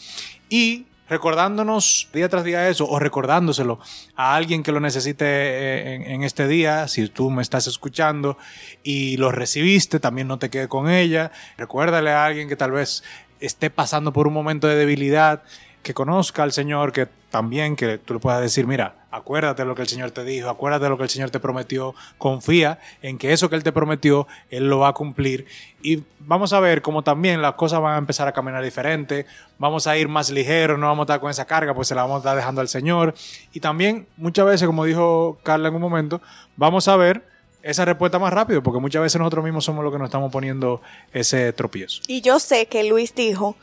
y 0.49 0.87
recordándonos 1.09 2.09
día 2.12 2.29
tras 2.29 2.44
día 2.44 2.68
eso, 2.68 2.88
o 2.88 2.99
recordándoselo 2.99 3.81
a 4.16 4.35
alguien 4.35 4.62
que 4.62 4.73
lo 4.73 4.81
necesite 4.81 5.25
eh, 5.27 5.94
en, 5.94 6.03
en 6.03 6.23
este 6.23 6.46
día, 6.46 6.87
si 6.88 7.09
tú 7.09 7.31
me 7.31 7.42
estás 7.42 7.66
escuchando 7.66 8.38
y 8.83 9.16
lo 9.16 9.31
recibiste, 9.33 9.99
también 10.01 10.29
no 10.29 10.38
te 10.38 10.51
quedes 10.51 10.68
con 10.68 10.88
ella, 10.88 11.33
recuérdale 11.59 12.11
a 12.11 12.25
alguien 12.25 12.49
que 12.49 12.57
tal 12.57 12.70
vez 12.73 13.03
esté 13.40 13.70
pasando 13.70 14.12
por 14.12 14.26
un 14.26 14.35
momento 14.35 14.66
de 14.66 14.76
debilidad, 14.76 15.42
que 15.83 15.94
conozca 15.94 16.42
al 16.42 16.53
Señor, 16.53 16.92
que 16.92 17.09
también 17.31 17.76
que 17.76 17.98
tú 17.98 18.14
le 18.14 18.20
puedas 18.20 18.40
decir, 18.40 18.66
mira, 18.66 19.07
acuérdate 19.11 19.62
de 19.62 19.68
lo 19.68 19.74
que 19.74 19.83
el 19.83 19.88
Señor 19.88 20.11
te 20.11 20.24
dijo, 20.24 20.50
acuérdate 20.50 20.85
de 20.85 20.90
lo 20.90 20.96
que 20.98 21.05
el 21.05 21.09
Señor 21.09 21.31
te 21.31 21.40
prometió, 21.40 21.94
confía 22.18 22.79
en 23.03 23.18
que 23.18 23.33
eso 23.33 23.48
que 23.48 23.57
Él 23.57 23.62
te 23.62 23.72
prometió, 23.72 24.26
Él 24.50 24.68
lo 24.68 24.81
va 24.81 24.88
a 24.88 24.92
cumplir. 24.92 25.46
Y 25.83 26.03
vamos 26.18 26.53
a 26.53 26.61
ver 26.61 26.83
cómo 26.83 27.03
también 27.03 27.40
las 27.40 27.55
cosas 27.55 27.81
van 27.81 27.94
a 27.94 27.98
empezar 27.98 28.29
a 28.29 28.33
caminar 28.33 28.62
diferente, 28.62 29.26
vamos 29.59 29.87
a 29.87 29.96
ir 29.96 30.09
más 30.09 30.31
ligeros, 30.31 30.79
no 30.79 30.87
vamos 30.87 31.05
a 31.05 31.05
estar 31.05 31.20
con 31.20 31.31
esa 31.31 31.46
carga, 31.46 31.72
pues 31.74 31.88
se 31.88 31.94
la 31.94 32.03
vamos 32.03 32.16
a 32.16 32.18
estar 32.18 32.37
dejando 32.37 32.61
al 32.61 32.68
Señor. 32.68 33.14
Y 33.53 33.61
también 33.61 34.07
muchas 34.16 34.46
veces, 34.46 34.66
como 34.66 34.85
dijo 34.85 35.38
Carla 35.42 35.68
en 35.68 35.74
un 35.76 35.83
momento, 35.83 36.20
vamos 36.57 36.88
a 36.88 36.96
ver 36.96 37.24
esa 37.62 37.85
respuesta 37.85 38.18
más 38.18 38.33
rápido, 38.33 38.62
porque 38.62 38.81
muchas 38.81 39.03
veces 39.03 39.18
nosotros 39.18 39.44
mismos 39.44 39.64
somos 39.64 39.85
los 39.85 39.92
que 39.92 39.99
nos 39.99 40.07
estamos 40.07 40.33
poniendo 40.33 40.81
ese 41.12 41.53
tropiezo. 41.53 42.03
Y 42.07 42.20
yo 42.20 42.38
sé 42.38 42.66
que 42.66 42.85
Luis 42.85 43.14
dijo 43.14 43.57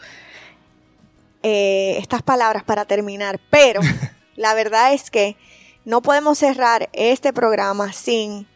eh, 1.43 1.97
estas 1.97 2.21
palabras 2.21 2.63
para 2.63 2.86
terminar, 2.86 3.39
pero 3.49 3.81
la 4.36 4.53
verdad 4.53 4.93
es 4.93 5.10
que 5.10 5.36
no 5.86 6.01
podemos 6.01 6.38
cerrar 6.38 6.89
este 6.93 7.33
programa 7.33 7.93
sin, 7.93 8.47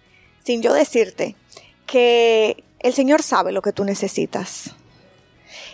sin 0.43 0.61
yo 0.61 0.73
decirte 0.73 1.35
que 1.85 2.63
el 2.79 2.93
Señor 2.93 3.23
sabe 3.23 3.51
lo 3.51 3.61
que 3.61 3.71
tú 3.71 3.83
necesitas. 3.83 4.75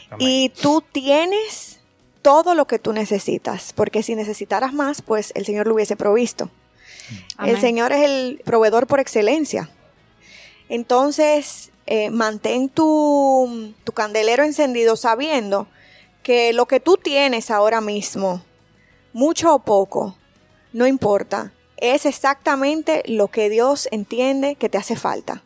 Amén. 0.10 0.28
Y 0.28 0.50
tú 0.50 0.84
tienes 0.92 1.80
todo 2.22 2.56
lo 2.56 2.68
que 2.68 2.80
tú 2.80 2.94
necesitas, 2.94 3.74
porque 3.74 4.04
si 4.04 4.16
necesitaras 4.16 4.74
más, 4.74 5.02
pues 5.02 5.32
el 5.36 5.46
Señor 5.46 5.68
lo 5.68 5.76
hubiese 5.76 5.96
provisto. 5.96 6.50
El. 7.44 7.60
Señor 7.60 7.92
es 7.92 8.04
el 8.04 8.42
proveedor 8.44 8.88
por 8.88 9.00
excelencia. 9.00 9.70
Entonces, 10.70 11.72
eh, 11.86 12.10
mantén 12.10 12.70
tu, 12.70 13.74
tu 13.84 13.92
candelero 13.94 14.44
encendido 14.44 14.96
sabiendo 14.96 15.68
que 16.24 16.52
lo 16.52 16.66
que 16.66 16.80
tú 16.80 16.98
tienes 16.98 17.52
ahora 17.52 17.80
mismo, 17.80 18.44
mucho 19.14 19.56
o 19.56 19.60
poco, 19.60 20.18
no 20.74 20.86
importa, 20.86 21.54
es 21.78 22.06
exactamente 22.06 23.04
lo 23.06 23.30
que 23.30 23.50
Dios 23.50 23.88
entiende 23.92 24.56
que 24.56 24.68
te 24.68 24.78
hace 24.78 24.96
falta. 24.96 25.44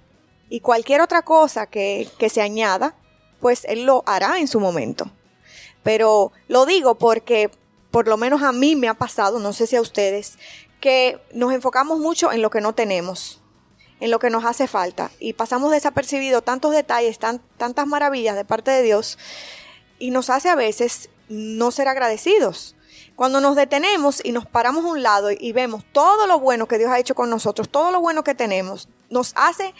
Y 0.49 0.61
cualquier 0.61 1.01
otra 1.01 1.21
cosa 1.21 1.67
que, 1.67 2.09
que 2.17 2.29
se 2.29 2.41
añada, 2.41 2.95
pues 3.39 3.65
Él 3.65 3.83
lo 3.83 4.03
hará 4.05 4.39
en 4.39 4.47
su 4.47 4.59
momento. 4.59 5.11
Pero 5.83 6.31
lo 6.47 6.65
digo 6.65 6.95
porque 6.95 7.51
por 7.91 8.07
lo 8.07 8.17
menos 8.17 8.41
a 8.41 8.51
mí 8.51 8.75
me 8.75 8.87
ha 8.87 8.93
pasado, 8.93 9.39
no 9.39 9.53
sé 9.53 9.67
si 9.67 9.75
a 9.75 9.81
ustedes, 9.81 10.37
que 10.81 11.21
nos 11.33 11.53
enfocamos 11.53 11.99
mucho 11.99 12.31
en 12.33 12.41
lo 12.41 12.49
que 12.49 12.59
no 12.59 12.73
tenemos, 12.73 13.39
en 14.01 14.11
lo 14.11 14.19
que 14.19 14.29
nos 14.29 14.43
hace 14.43 14.67
falta 14.67 15.11
y 15.19 15.33
pasamos 15.33 15.71
desapercibido 15.71 16.41
tantos 16.41 16.73
detalles, 16.73 17.19
tan- 17.19 17.39
tantas 17.57 17.87
maravillas 17.87 18.35
de 18.35 18.43
parte 18.43 18.71
de 18.71 18.81
Dios 18.81 19.17
y 19.99 20.11
nos 20.11 20.29
hace 20.29 20.49
a 20.49 20.55
veces 20.55 21.09
no 21.29 21.71
ser 21.71 21.87
agradecidos. 21.87 22.75
Cuando 23.15 23.39
nos 23.39 23.55
detenemos 23.55 24.19
y 24.25 24.31
nos 24.31 24.45
paramos 24.47 24.83
a 24.83 24.87
un 24.89 25.03
lado 25.03 25.29
y 25.31 25.51
vemos 25.53 25.83
todo 25.93 26.25
lo 26.27 26.39
bueno 26.39 26.67
que 26.67 26.77
Dios 26.79 26.89
ha 26.91 26.99
hecho 26.99 27.13
con 27.13 27.29
nosotros, 27.29 27.69
todo 27.69 27.91
lo 27.91 28.01
bueno 28.01 28.23
que 28.23 28.33
tenemos, 28.33 28.89
nos 29.09 29.33
hace 29.35 29.73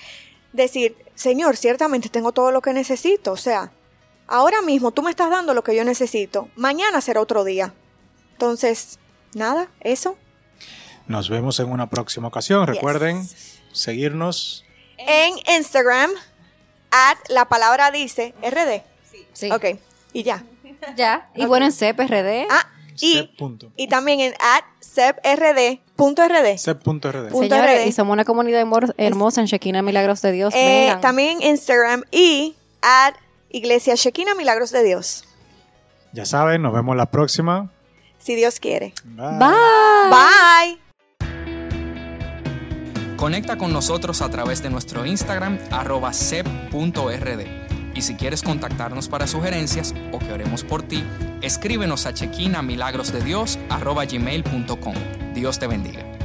decir, 0.54 0.96
Señor, 1.16 1.58
ciertamente 1.58 2.10
tengo 2.10 2.32
todo 2.32 2.52
lo 2.52 2.62
que 2.62 2.74
necesito. 2.74 3.32
O 3.32 3.38
sea, 3.38 3.72
ahora 4.28 4.62
mismo 4.62 4.92
tú 4.92 5.02
me 5.02 5.10
estás 5.10 5.32
dando 5.32 5.54
lo 5.56 5.64
que 5.64 5.76
yo 5.76 5.84
necesito. 5.84 6.50
Mañana 6.56 7.02
será 7.02 7.22
otro 7.22 7.44
día. 7.44 7.74
Entonces, 8.34 9.00
nada, 9.34 9.70
eso. 9.80 10.18
Nos 11.08 11.30
vemos 11.30 11.60
en 11.60 11.70
una 11.72 11.90
próxima 11.90 12.28
ocasión. 12.28 12.68
Recuerden 12.68 13.28
seguirnos. 13.72 14.66
En 14.98 15.34
Instagram, 15.58 16.12
at 16.92 17.18
la 17.30 17.46
palabra 17.46 17.92
dice 17.92 18.34
RD. 18.42 18.82
Sí. 19.34 19.52
Ok, 19.52 19.66
y 20.14 20.24
ya. 20.24 20.44
Ya. 20.96 21.30
Y 21.36 21.46
bueno, 21.46 21.66
en 21.66 21.72
CPRD. 21.72 22.48
Ah, 22.50 22.68
y, 23.00 23.30
y 23.78 23.88
también 23.88 24.20
en 24.20 24.34
at 24.40 24.64
seprd.rd. 24.80 26.58
Sep.rd. 26.58 27.30
punto 27.30 27.56
Señores, 27.56 27.82
RD. 27.84 27.88
y 27.88 27.92
somos 27.92 28.14
una 28.14 28.26
comunidad 28.26 28.66
hermosa 28.98 29.42
en 29.42 29.48
Shekinah 29.48 29.82
Milagros 29.82 30.22
de 30.22 30.32
Dios. 30.32 30.54
Eh, 30.56 30.96
también 31.02 31.42
Instagram 31.42 32.04
y 32.12 32.56
at 32.82 33.16
Iglesia 33.50 33.96
Shekina 33.96 34.36
Milagros 34.36 34.72
de 34.72 34.84
Dios. 34.84 35.26
Ya 36.14 36.26
saben, 36.26 36.62
nos 36.62 36.74
vemos 36.74 36.96
la 36.96 37.06
próxima. 37.08 37.70
Si 38.20 38.36
Dios 38.36 38.60
quiere. 38.60 38.94
Bye. 39.04 39.38
Bye. 39.40 40.10
Bye. 40.10 40.81
Conecta 43.22 43.56
con 43.56 43.72
nosotros 43.72 44.24
a 44.24 44.30
través 44.32 44.64
de 44.64 44.72
nuestro 44.72 45.06
Instagram 45.06 45.60
arroba 45.70 46.12
sep.rd. 46.12 47.46
Y 47.94 48.02
si 48.02 48.16
quieres 48.16 48.42
contactarnos 48.42 49.10
para 49.10 49.28
sugerencias 49.28 49.94
o 50.12 50.18
que 50.18 50.34
oremos 50.34 50.64
por 50.64 50.82
ti, 50.82 51.04
escríbenos 51.44 52.08
a 52.08 52.16
chequina 52.16 52.64
milagrosdedios 52.64 53.60
arroba 53.70 54.06
gmail.com. 54.06 54.96
Dios 55.36 55.60
te 55.60 55.68
bendiga. 55.68 56.21